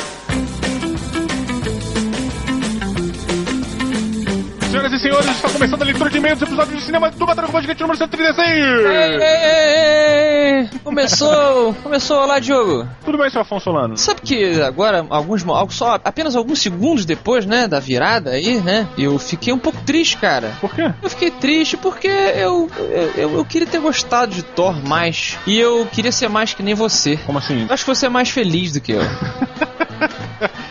[4.76, 7.48] Senhoras e senhores, está começando a leitura de e-mails do episódio de cinema do Batalha
[7.48, 8.50] com Gigante número 136!
[8.50, 12.86] Ei, ei, ei, Começou, começou lá, Diogo.
[13.06, 13.98] Tudo bem, seu Afonso Solano?
[13.98, 19.18] Sabe que agora, alguns, só apenas alguns segundos depois, né, da virada aí, né, eu
[19.18, 20.52] fiquei um pouco triste, cara.
[20.60, 20.92] Por quê?
[21.02, 25.40] Eu fiquei triste porque eu, eu, eu, eu queria ter gostado de Thor mais.
[25.48, 27.16] E eu queria ser mais que nem você.
[27.26, 27.66] Como assim?
[27.66, 29.02] Eu acho que você é mais feliz do que eu.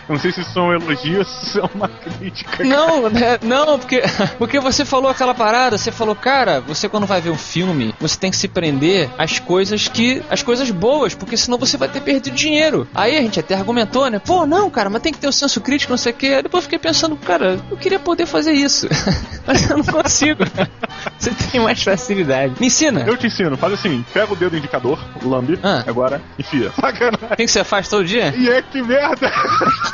[0.08, 2.62] Eu não sei se isso é um elogio ou se isso é uma crítica.
[2.64, 4.02] Não, né, não, porque,
[4.38, 8.18] porque você falou aquela parada, você falou, cara, você quando vai ver um filme, você
[8.18, 10.22] tem que se prender às coisas que.
[10.30, 12.86] às coisas boas, porque senão você vai ter perdido dinheiro.
[12.94, 14.18] Aí a gente até argumentou, né?
[14.18, 16.26] Pô, não, cara, mas tem que ter o senso crítico, não sei o quê.
[16.26, 18.86] Aí Depois eu fiquei pensando, cara, eu queria poder fazer isso.
[19.46, 20.44] mas eu não consigo.
[21.18, 22.54] você tem mais facilidade.
[22.60, 23.04] Me ensina.
[23.06, 25.82] Eu te ensino, faz assim, pega o dedo indicador, lambe, Ah.
[25.86, 26.70] agora enfia.
[26.72, 27.36] Sacanagem.
[27.36, 28.34] Tem que você faz todo dia?
[28.36, 29.30] E é que merda!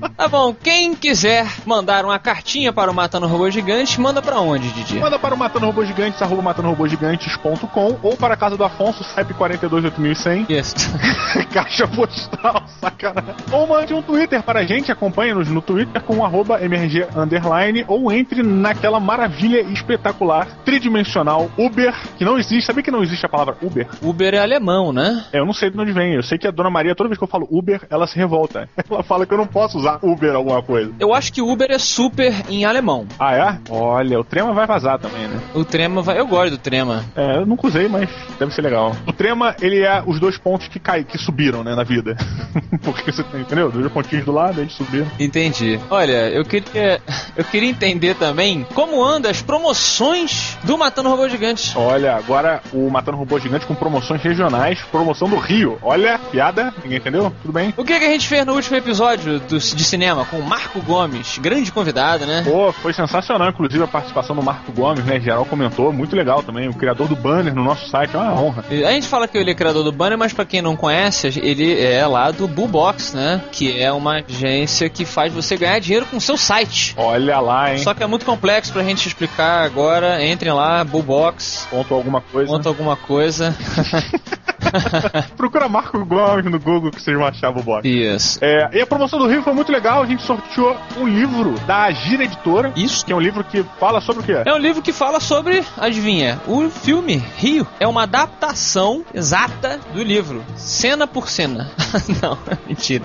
[0.16, 4.70] Tá bom, quem quiser mandar uma cartinha para o Matando Robô Gigante, manda pra onde,
[4.72, 4.98] Didi?
[4.98, 9.34] Manda para o Matando Robôs Gigantes, arroba matandorobogigantes.com ou para a casa do Afonso, CEP
[9.34, 10.74] 428.100, Yes.
[11.52, 13.34] caixa postal, sacanagem.
[13.52, 18.10] Ou mande um Twitter para a gente, acompanhe-nos no Twitter com arroba MRG underline, ou
[18.12, 23.56] entre naquela maravilha espetacular, tridimensional, Uber, que não existe, sabia que não existe a palavra
[23.60, 23.88] Uber?
[24.00, 25.24] Uber é alemão, né?
[25.32, 27.18] É, eu não sei de onde vem, eu sei que a Dona Maria, toda vez
[27.18, 28.68] que eu falo Uber, ela se revolta.
[28.94, 30.92] Ela fala que eu não posso usar usar Uber alguma coisa.
[30.98, 33.06] Eu acho que Uber é super em alemão.
[33.18, 33.58] Ah, é?
[33.68, 35.38] Olha, o Trema vai vazar também, né?
[35.54, 36.18] O Trema vai.
[36.18, 37.04] Eu gosto do Trema.
[37.14, 38.08] É, eu nunca usei, mas
[38.38, 38.96] deve ser legal.
[39.06, 42.16] O Trema, ele é os dois pontos que caem, que subiram, né, na vida.
[42.82, 43.70] Porque você entendeu?
[43.70, 45.06] Dois pontinhos do lado, eles subiram.
[45.20, 45.78] Entendi.
[45.90, 47.00] Olha, eu queria.
[47.36, 51.76] Eu queria entender também como anda as promoções do Matando Robô Gigante.
[51.76, 55.76] Olha, agora o Matando Robô Gigante com promoções regionais, promoção do Rio.
[55.82, 57.32] Olha, piada, ninguém entendeu?
[57.42, 57.74] Tudo bem?
[57.76, 60.80] O que, que a gente fez no último episódio do, de cinema com o Marco
[60.80, 62.42] Gomes, grande convidado, né?
[62.44, 65.20] Pô, foi sensacional, inclusive a participação do Marco Gomes, né?
[65.20, 66.68] Geral comentou, muito legal também.
[66.68, 68.64] O criador do banner no nosso site, é uma honra.
[68.68, 71.80] A gente fala que ele é criador do banner, mas para quem não conhece, ele
[71.80, 73.42] é lá do Bullbox, né?
[73.52, 76.94] Que é uma agência que faz você ganhar dinheiro com seu site.
[76.96, 77.78] Olha lá, hein?
[77.78, 80.24] Só que é muito complexo pra gente explicar agora.
[80.24, 81.66] Entrem lá, Bullbox.
[81.70, 82.52] Ponto alguma coisa.
[82.52, 83.54] Ponto alguma coisa.
[85.36, 87.88] Procura Marco Gomes no Google que vocês vão achar o box.
[87.88, 88.38] Isso.
[88.42, 90.02] É, e a promoção do Rio foi muito legal.
[90.02, 92.72] A gente sorteou um livro da Agir Editora.
[92.76, 93.04] Isso.
[93.04, 94.42] Que é um livro que fala sobre o quê?
[94.44, 97.66] É um livro que fala sobre, adivinha, o filme Rio.
[97.78, 101.70] É uma adaptação exata do livro, cena por cena.
[102.22, 103.04] Não, mentira.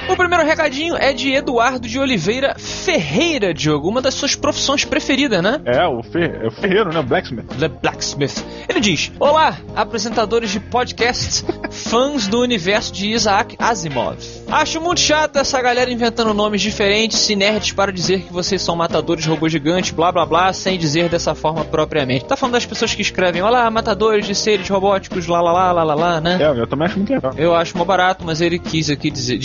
[0.09, 5.41] O primeiro recadinho é de Eduardo de Oliveira Ferreira, Diogo, uma das suas profissões preferidas,
[5.43, 5.61] né?
[5.65, 6.99] É, o, é o ferreiro, né?
[6.99, 7.47] O blacksmith.
[7.59, 8.45] The Blacksmith.
[8.69, 14.19] Ele diz: Olá, apresentadores de podcasts, fãs do universo de Isaac Asimov.
[14.51, 18.75] Acho muito chato essa galera inventando nomes diferentes e nerds para dizer que vocês são
[18.75, 22.25] matadores de robô gigante, blá blá blá, sem dizer dessa forma propriamente.
[22.25, 25.85] Tá falando das pessoas que escrevem, olá, matadores de seres robóticos, lá lá lá lá
[25.85, 26.39] lá lá, né?
[26.41, 27.33] É, eu também acho muito legal.
[27.37, 29.39] Eu acho mó barato, mas ele quis aqui dizer,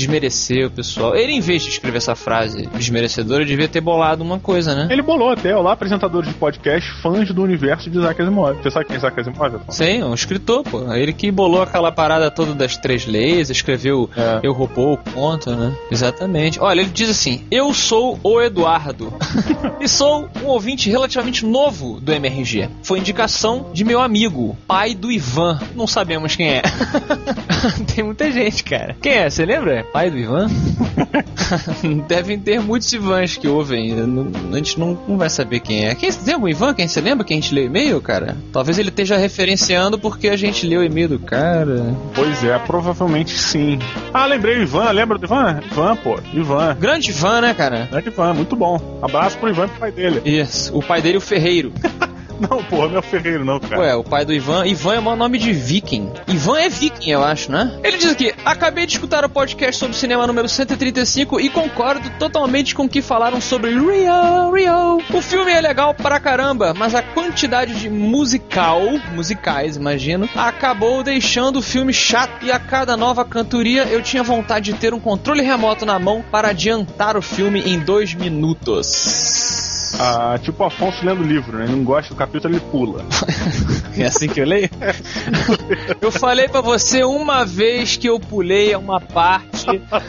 [0.47, 1.15] desmerecer o pessoal.
[1.15, 4.87] Ele, em vez de escrever essa frase desmerecedora, devia ter bolado uma coisa, né?
[4.89, 8.57] Ele bolou até, olá, apresentadores de podcast, fãs do universo de Isaac Asimov.
[8.61, 9.59] Você sabe quem é Isaac Asimov?
[9.69, 10.93] Sim, um escritor, pô.
[10.93, 14.39] Ele que bolou aquela parada toda das três leis, escreveu é.
[14.43, 15.75] Eu Robô, o conto, né?
[15.91, 16.59] Exatamente.
[16.59, 19.13] Olha, ele diz assim: Eu sou o Eduardo
[19.79, 22.69] e sou um ouvinte relativamente novo do MRG.
[22.83, 25.59] Foi indicação de meu amigo, pai do Ivan.
[25.75, 26.61] Não sabemos quem é.
[27.95, 28.95] Tem muita gente, cara.
[29.01, 29.29] Quem é?
[29.29, 29.85] Você lembra?
[29.91, 30.36] Pai do Ivan?
[32.07, 33.93] Devem ter muitos Ivans que ouvem.
[34.51, 35.95] A gente não, não vai saber quem é.
[35.95, 36.73] Quem, tem algum Ivan?
[36.73, 38.37] Quem você lembra que a gente leu e-mail, cara?
[38.51, 41.95] Talvez ele esteja referenciando porque a gente leu o e-mail do cara.
[42.13, 43.79] Pois é, provavelmente sim.
[44.13, 44.91] Ah, lembrei o Ivan.
[44.91, 45.61] Lembra do Ivan?
[45.71, 46.19] Ivan, pô.
[46.33, 46.75] Ivan.
[46.79, 47.87] Grande Ivan, né, cara?
[47.89, 48.99] Grande Ivan, muito bom.
[49.01, 50.21] Abraço pro Ivan e pro pai dele.
[50.25, 50.77] Isso.
[50.77, 51.71] O pai dele, o Ferreiro.
[52.39, 53.81] Não, porra, não é o Ferreiro, não, cara.
[53.81, 54.65] Ué, o pai do Ivan.
[54.65, 56.11] Ivan é o nome de viking.
[56.27, 57.79] Ivan é viking, eu acho, né?
[57.83, 62.75] Ele diz aqui: Acabei de escutar o podcast sobre cinema número 135 e concordo totalmente
[62.75, 65.01] com o que falaram sobre Rio, Rio.
[65.13, 68.81] O filme é legal pra caramba, mas a quantidade de musical,
[69.13, 74.73] musicais, imagino, acabou deixando o filme chato e a cada nova cantoria eu tinha vontade
[74.73, 79.66] de ter um controle remoto na mão para adiantar o filme em dois minutos.
[79.93, 81.65] Ah, tipo o Afonso lendo livro, né?
[81.65, 83.03] Ele não gosta do capítulo, ele pula.
[83.99, 84.69] É assim que eu leio?
[86.01, 89.65] Eu falei pra você uma vez que eu pulei uma parte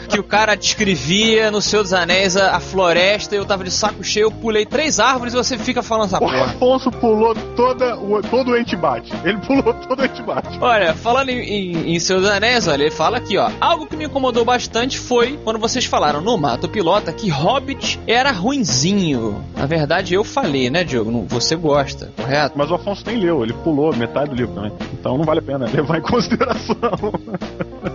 [0.09, 3.71] que o cara descrevia no Senhor dos Anéis a, a floresta e eu tava de
[3.71, 6.45] saco cheio, eu pulei três árvores e você fica falando essa O porra.
[6.45, 9.11] Afonso pulou toda, o, todo o entibate.
[9.23, 10.57] Ele pulou todo o entibate.
[10.61, 13.49] Olha, falando em, em, em Senhor dos Anéis, olha, ele fala aqui, ó.
[13.59, 18.31] Algo que me incomodou bastante foi quando vocês falaram no Mato Pilota que Hobbit era
[18.31, 19.43] ruinzinho.
[19.55, 21.25] Na verdade, eu falei, né, Diogo?
[21.27, 22.57] Você gosta, correto?
[22.57, 24.71] Mas o Afonso nem leu, ele pulou metade do livro também.
[24.93, 26.75] Então não vale a pena levar em consideração.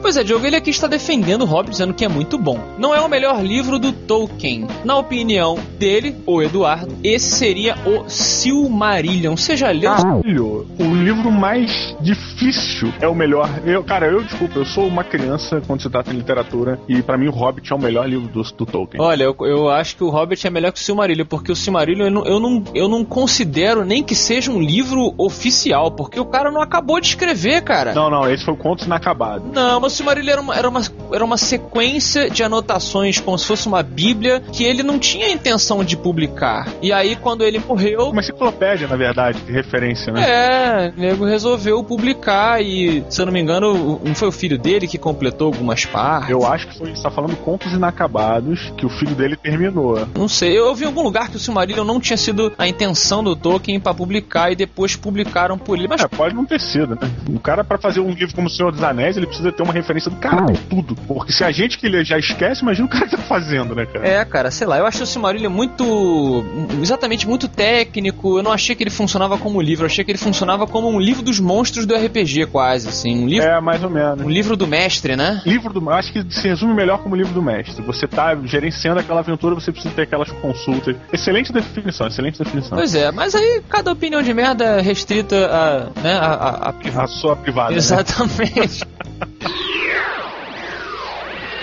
[0.01, 2.59] Pois é, Diogo, ele aqui está defendendo o Hobbit, dizendo que é muito bom.
[2.79, 4.67] Não é o melhor livro do Tolkien.
[4.85, 9.37] Na opinião dele, o Eduardo, esse seria o Silmarillion.
[9.37, 9.91] Você já leu?
[9.91, 13.49] Caralho, o livro mais difícil é o melhor.
[13.65, 17.17] Eu, cara, eu desculpa, eu sou uma criança quando se trata de literatura e pra
[17.17, 19.03] mim o Hobbit é o melhor livro do, do Tolkien.
[19.03, 22.07] Olha, eu, eu acho que o Hobbit é melhor que o Silmarillion, porque o Silmarillion
[22.07, 26.25] eu não, eu, não, eu não considero nem que seja um livro oficial, porque o
[26.25, 27.95] cara não acabou de escrever, cara.
[27.95, 29.51] Não, não, esse foi o Contos Inacabados.
[29.53, 30.81] Não, mas o Silmarillion era uma, era, uma,
[31.13, 35.85] era uma sequência de anotações, como se fosse uma bíblia, que ele não tinha intenção
[35.85, 36.69] de publicar.
[36.83, 38.11] E aí, quando ele morreu...
[38.11, 40.25] Uma enciclopédia, na verdade, de referência, né?
[40.29, 44.59] É, o nego resolveu publicar e, se eu não me engano, não foi o filho
[44.59, 46.31] dele que completou algumas partes?
[46.31, 50.07] Eu acho que foi, você tá falando Contos Inacabados, que o filho dele terminou.
[50.17, 53.23] Não sei, eu vi em algum lugar que o Silmarillion não tinha sido a intenção
[53.23, 55.89] do Tolkien pra publicar e depois publicaram por ele.
[55.89, 57.11] Mas É, pode não ter sido, né?
[57.29, 59.73] O cara, pra fazer um livro como O Senhor dos Anéis, ele precisa ter uma
[59.73, 60.95] referência do caralho, tudo.
[61.07, 63.87] Porque se a gente que lê já esquece, imagina o cara que tá fazendo, né,
[63.87, 64.07] cara?
[64.07, 66.45] É, cara, sei lá, eu achei o Silmarillion muito.
[66.83, 68.39] exatamente muito técnico.
[68.39, 71.01] Eu não achei que ele funcionava como livro, eu achei que ele funcionava como um
[71.01, 73.25] livro dos monstros do RPG, quase, assim.
[73.25, 73.49] Um livro.
[73.49, 74.21] É, mais ou menos.
[74.25, 75.41] Um livro do mestre, né?
[75.45, 75.91] Livro do.
[75.91, 77.83] Acho que se resume melhor como livro do mestre.
[77.85, 80.97] Você tá gerenciando aquela aventura, você precisa ter aquelas consultas.
[81.13, 82.77] Excelente definição, excelente definição.
[82.77, 86.01] Pois é, mas aí cada opinião de merda é restrita a.
[86.01, 87.05] né, a, a, a privada.
[87.05, 87.71] A sua privada.
[87.71, 87.77] né?
[87.77, 88.85] Exatamente.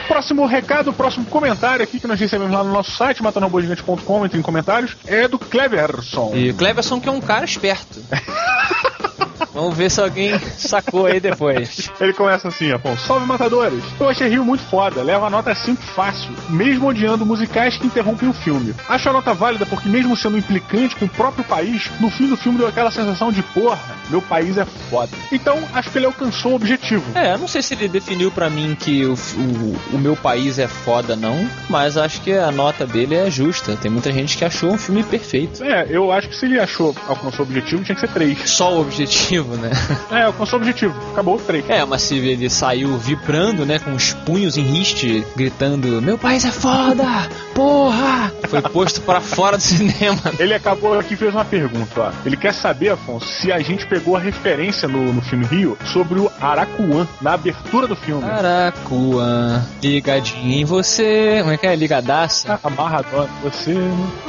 [0.08, 4.42] Próximo recado, próximo comentário aqui que nós recebemos lá no nosso site, matanobogigante.com, entre em
[4.42, 6.34] comentários, é do Cleverson.
[6.36, 8.04] E o Cleverson que é um cara esperto.
[9.54, 11.90] Vamos ver se alguém sacou aí depois.
[12.00, 13.06] Ele começa assim, Afonso.
[13.06, 13.84] Salve matadores!
[14.00, 18.30] Eu achei Rio muito foda, leva a nota 5 fácil, mesmo odiando musicais que interrompem
[18.30, 18.74] o filme.
[18.88, 22.38] Acho a nota válida porque, mesmo sendo implicante com o próprio país, no fim do
[22.38, 25.12] filme deu aquela sensação de porra, meu país é foda.
[25.32, 27.04] Então, acho que ele alcançou o objetivo.
[27.18, 30.60] É, eu não sei se ele definiu pra mim que o, o, o meu país
[30.60, 33.76] é foda, não, mas acho que a nota dele é justa.
[33.76, 35.64] Tem muita gente que achou um filme perfeito.
[35.64, 38.50] É, eu acho que se ele achou, alcançou o objetivo, tinha que ser 3.
[38.50, 39.72] Só o objetivo, né?
[40.12, 41.70] É, alcançou o objetivo, acabou 3.
[41.70, 46.44] É, mas se ele saiu vibrando, né, com os punhos em riste, gritando: Meu país
[46.44, 47.30] é foda!
[47.54, 48.32] Porra!
[48.48, 50.20] Foi posto pra fora do cinema.
[50.38, 52.12] Ele acabou aqui e fez uma pergunta, ó.
[52.26, 56.20] Ele quer saber, Afonso, se a gente pegou a referência no, no filme Rio sobre
[56.20, 58.24] o Aracuã, na abertura do filme.
[58.24, 61.38] Aracuã, ligadinho em você.
[61.40, 61.76] Como é que é?
[61.76, 62.60] Ligadaça?
[62.62, 63.76] Amarradona, você.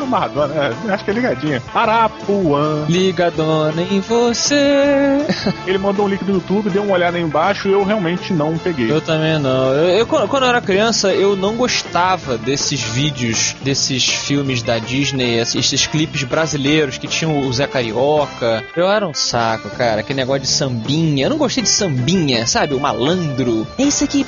[0.00, 1.62] Amarradona, é, acho que é ligadinha.
[1.74, 2.84] Arapuã.
[2.88, 5.01] Ligadona em você.
[5.66, 8.57] Ele mandou um link do YouTube, deu uma olhada aí embaixo e eu realmente não
[8.59, 8.90] peguei.
[8.90, 9.72] Eu também não.
[9.74, 15.38] Eu, eu- quando eu era criança, eu não gostava desses vídeos, desses filmes da Disney,
[15.38, 18.64] esses, clipes brasileiros que tinham o Zé Carioca.
[18.76, 20.00] Eu era um saco, cara.
[20.00, 21.26] Aquele negócio de sambinha.
[21.26, 22.74] Eu não gostei de sambinha, sabe?
[22.74, 23.66] O malandro.
[23.78, 24.24] É isso aqui.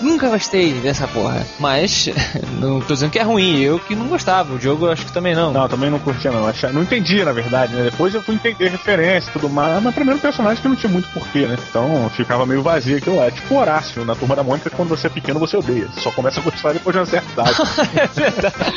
[0.00, 1.46] Nunca gostei dessa porra.
[1.58, 2.08] Mas,
[2.60, 3.60] não tô dizendo que é ruim.
[3.60, 4.54] Eu que não gostava.
[4.54, 5.52] O Diogo eu acho que também não.
[5.52, 6.40] Não, também não curtia não.
[6.72, 7.82] Não entendia, na verdade, né?
[7.84, 11.08] Depois eu fui entender referência e tudo mais, mas primeiro personagem que não tinha muito
[11.10, 11.56] porquê, né?
[11.68, 13.26] Então ficava meio vazio aquilo lá.
[13.26, 15.88] É tipo Horácio, na Turma da Mônica, quando você é pequeno você odeia.
[15.98, 17.56] Só começa a gostar depois de uma certa idade.
[17.98, 18.74] é verdade.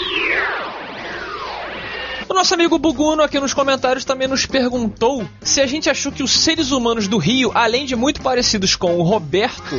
[2.29, 6.23] O nosso amigo Buguno aqui nos comentários também nos perguntou se a gente achou que
[6.23, 9.75] os seres humanos do Rio, além de muito parecidos com o Roberto,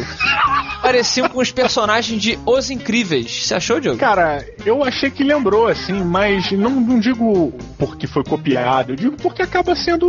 [0.82, 3.46] pareciam com os personagens de Os Incríveis.
[3.46, 3.98] Você achou, Diogo?
[3.98, 9.16] Cara, eu achei que lembrou, assim, mas não, não digo porque foi copiado, eu digo
[9.16, 10.08] porque acaba sendo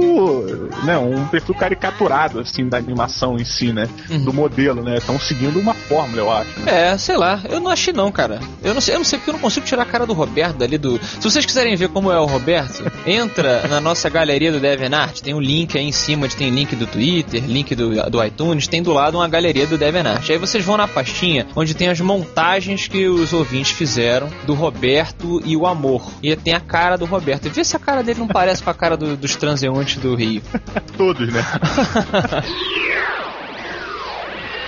[0.83, 3.87] né, um perfil caricaturado, assim, da animação em si, né?
[4.23, 4.97] Do modelo, né?
[4.97, 6.59] Estão seguindo uma fórmula, eu acho.
[6.59, 6.91] Né?
[6.91, 8.39] É, sei lá, eu não achei não, cara.
[8.63, 10.57] Eu não sei, eu não sei porque eu não consigo tirar a cara do Roberto
[10.57, 10.99] dali do.
[11.03, 15.33] Se vocês quiserem ver como é o Roberto, entra na nossa galeria do DeviantArt, tem
[15.33, 18.91] um link aí em cima, tem link do Twitter, link do, do iTunes, tem do
[18.93, 20.29] lado uma galeria do DeviantArt.
[20.29, 25.41] Aí vocês vão na pastinha onde tem as montagens que os ouvintes fizeram do Roberto
[25.45, 26.09] e o Amor.
[26.21, 27.45] E tem a cara do Roberto.
[27.47, 30.15] E vê se a cara dele não parece com a cara do- dos transeuntes do
[30.15, 30.41] Rio.
[30.97, 31.43] Todos, né?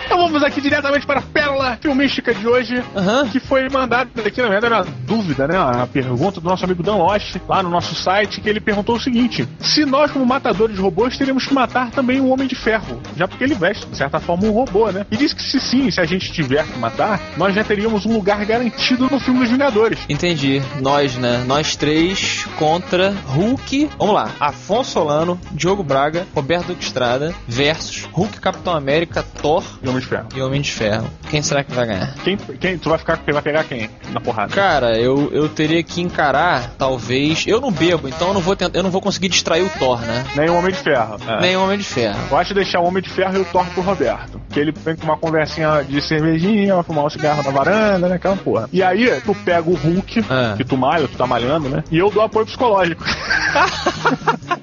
[0.08, 2.82] Então vamos aqui diretamente para a pérola filmística de hoje,
[3.30, 5.58] que foi mandada aqui, na verdade, uma dúvida, né?
[5.58, 9.00] A pergunta do nosso amigo Dan Lost, lá no nosso site, que ele perguntou o
[9.02, 13.02] seguinte: se nós, como matadores de robôs, teríamos que matar também o Homem de Ferro,
[13.18, 15.06] já porque ele veste, de certa forma, um robô, né?
[15.12, 18.14] E disse que se sim, se a gente tiver que matar, nós já teríamos um
[18.14, 20.00] lugar garantido no filme dos Vingadores.
[20.08, 20.62] Entendi.
[20.80, 21.44] Nós, né?
[21.46, 23.90] Nós três contra Hulk.
[24.00, 24.32] Vamos lá.
[24.40, 30.28] Afonso Solano, Diogo Braga, Roberto Estrada versus Hulk, Capitão América, Thor e Homem de Ferro.
[30.36, 31.10] E Homem de Ferro.
[31.30, 32.14] Quem será que vai ganhar?
[32.24, 34.54] Quem, quem tu vai ficar, vai pegar quem na porrada?
[34.54, 37.46] Cara, eu, eu teria que encarar, talvez.
[37.48, 40.00] Eu não bebo, então eu não vou tentar, eu não vou conseguir distrair o Thor,
[40.02, 40.26] né?
[40.36, 41.18] Nem o Homem de Ferro.
[41.28, 41.42] É.
[41.42, 42.20] Nem o Homem de Ferro.
[42.30, 44.40] Eu acho deixar o Homem de Ferro e o Thor pro Roberto.
[44.50, 48.16] Que ele vem com uma conversinha de cervejinha, vai fumar um cigarro na varanda, né?
[48.16, 48.70] Aquela porra.
[48.72, 50.58] E aí, tu pega o Hulk, é.
[50.58, 51.84] que tu malha, tu tá malhando, né?
[51.92, 53.04] E eu dou apoio psicológico.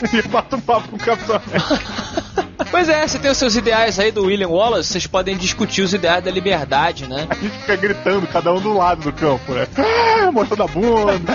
[0.12, 2.49] e bato um papo com o Capitão América.
[2.70, 5.92] Pois é, você tem os seus ideais aí do William Wallace, vocês podem discutir os
[5.92, 7.26] ideais da liberdade, né?
[7.28, 9.66] A gente fica gritando, cada um do lado do campo, né?
[9.76, 11.34] Ah, mostrando a bunda.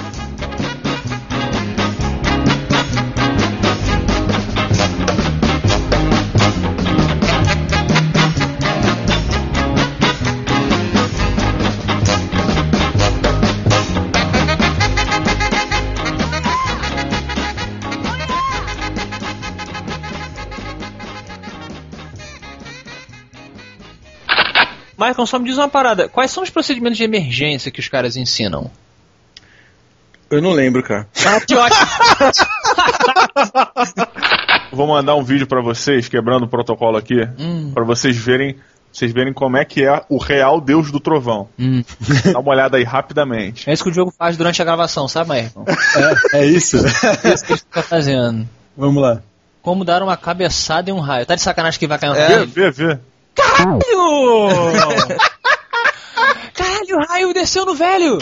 [25.09, 26.07] Michael, só me diz uma parada.
[26.07, 28.69] Quais são os procedimentos de emergência que os caras ensinam?
[30.29, 31.07] Eu não lembro, cara.
[31.25, 31.87] Ah, que ótimo!
[34.71, 37.71] Vou mandar um vídeo para vocês, quebrando o protocolo aqui, hum.
[37.73, 38.55] para vocês verem
[38.91, 41.47] vocês verem como é que é o real Deus do Trovão.
[41.59, 41.83] Hum.
[42.33, 43.69] Dá uma olhada aí rapidamente.
[43.69, 45.65] É isso que o Diogo faz durante a gravação, sabe, Michael?
[46.33, 46.77] É, é isso.
[47.23, 48.47] É isso que ele tá fazendo.
[48.75, 49.21] Vamos lá.
[49.61, 51.25] Como dar uma cabeçada em um raio.
[51.25, 52.47] Tá de sacanagem que vai cair um Vê, raio?
[52.47, 52.99] vê, vê.
[53.39, 53.79] Caralho!
[56.53, 58.17] Caralho, o raio desceu no velho!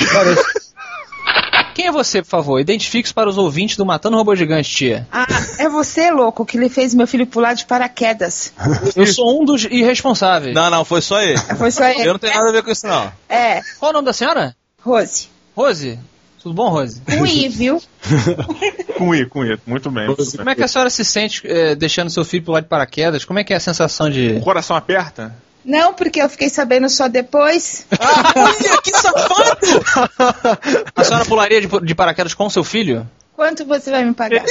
[1.73, 2.59] Quem é você, por favor?
[2.59, 5.07] Identifique-se para os ouvintes do Matando Robô Gigante, tia.
[5.11, 5.27] Ah,
[5.59, 8.51] é você, louco, que lhe fez meu filho pular de paraquedas.
[8.95, 10.55] Eu sou um dos irresponsáveis.
[10.55, 11.37] Não, não, foi só ele.
[11.37, 12.01] Foi só ele.
[12.01, 13.11] Eu não tenho nada a ver com isso, não.
[13.29, 14.55] É, Qual o nome da senhora?
[14.81, 15.29] Rose.
[15.55, 15.99] Rose?
[16.41, 16.99] Tudo bom, Rose?
[17.01, 17.79] Com I, viu?
[18.97, 19.57] Com I, com I.
[19.65, 20.07] Muito bem.
[20.07, 23.23] Muito Como é que a senhora se sente eh, deixando seu filho pular de paraquedas?
[23.23, 24.33] Como é que é a sensação de.
[24.37, 25.35] O coração aperta?
[25.63, 27.85] Não, porque eu fiquei sabendo só depois.
[27.99, 30.61] Olha, que safado!
[30.95, 33.05] A senhora pularia de, de paraquedas com seu filho?
[33.37, 34.43] Quanto você vai me pagar?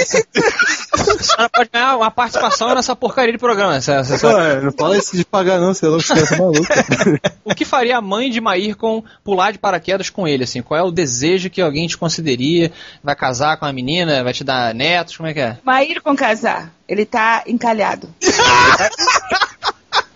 [0.94, 3.74] A senhora pode ganhar uma participação nessa porcaria de programa.
[3.74, 4.16] Essa, essa.
[4.16, 6.66] Pô, é, não fala isso de pagar não, você é louco, você é maluco.
[7.44, 10.44] O que faria a mãe de Mair com pular de paraquedas com ele?
[10.44, 12.70] Assim, qual é o desejo que alguém te consideraria?
[13.02, 14.22] Vai casar com a menina?
[14.22, 15.16] Vai te dar netos?
[15.16, 15.58] Como é que é?
[15.64, 16.72] Maír com casar.
[16.88, 18.08] Ele tá encalhado.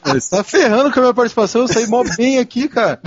[0.05, 3.01] Você tá ferrando com a minha participação, eu saí mó bem aqui, cara.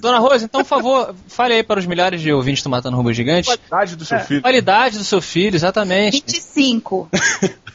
[0.00, 3.12] Dona Rose, então, por favor, fale aí para os milhares de ouvintes do Matando Robô
[3.12, 3.46] Gigante.
[3.46, 4.42] Qualidade do seu filho.
[4.42, 6.22] Qualidade do seu filho, exatamente.
[6.26, 7.08] 25.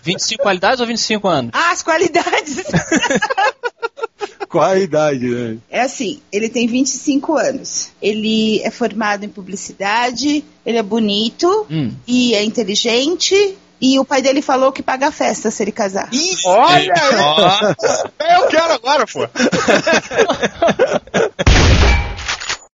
[0.04, 1.52] 25 qualidades ou 25 anos?
[1.54, 2.64] Ah, as qualidades.
[4.50, 5.58] Qual a idade, né?
[5.70, 7.90] É assim, ele tem 25 anos.
[8.02, 11.92] Ele é formado em publicidade, ele é bonito Hum.
[12.08, 13.58] e é inteligente.
[13.80, 16.10] E o pai dele falou que paga a festa se ele casar.
[16.46, 17.76] Olha aí!
[18.36, 19.28] Eu quero agora, pô!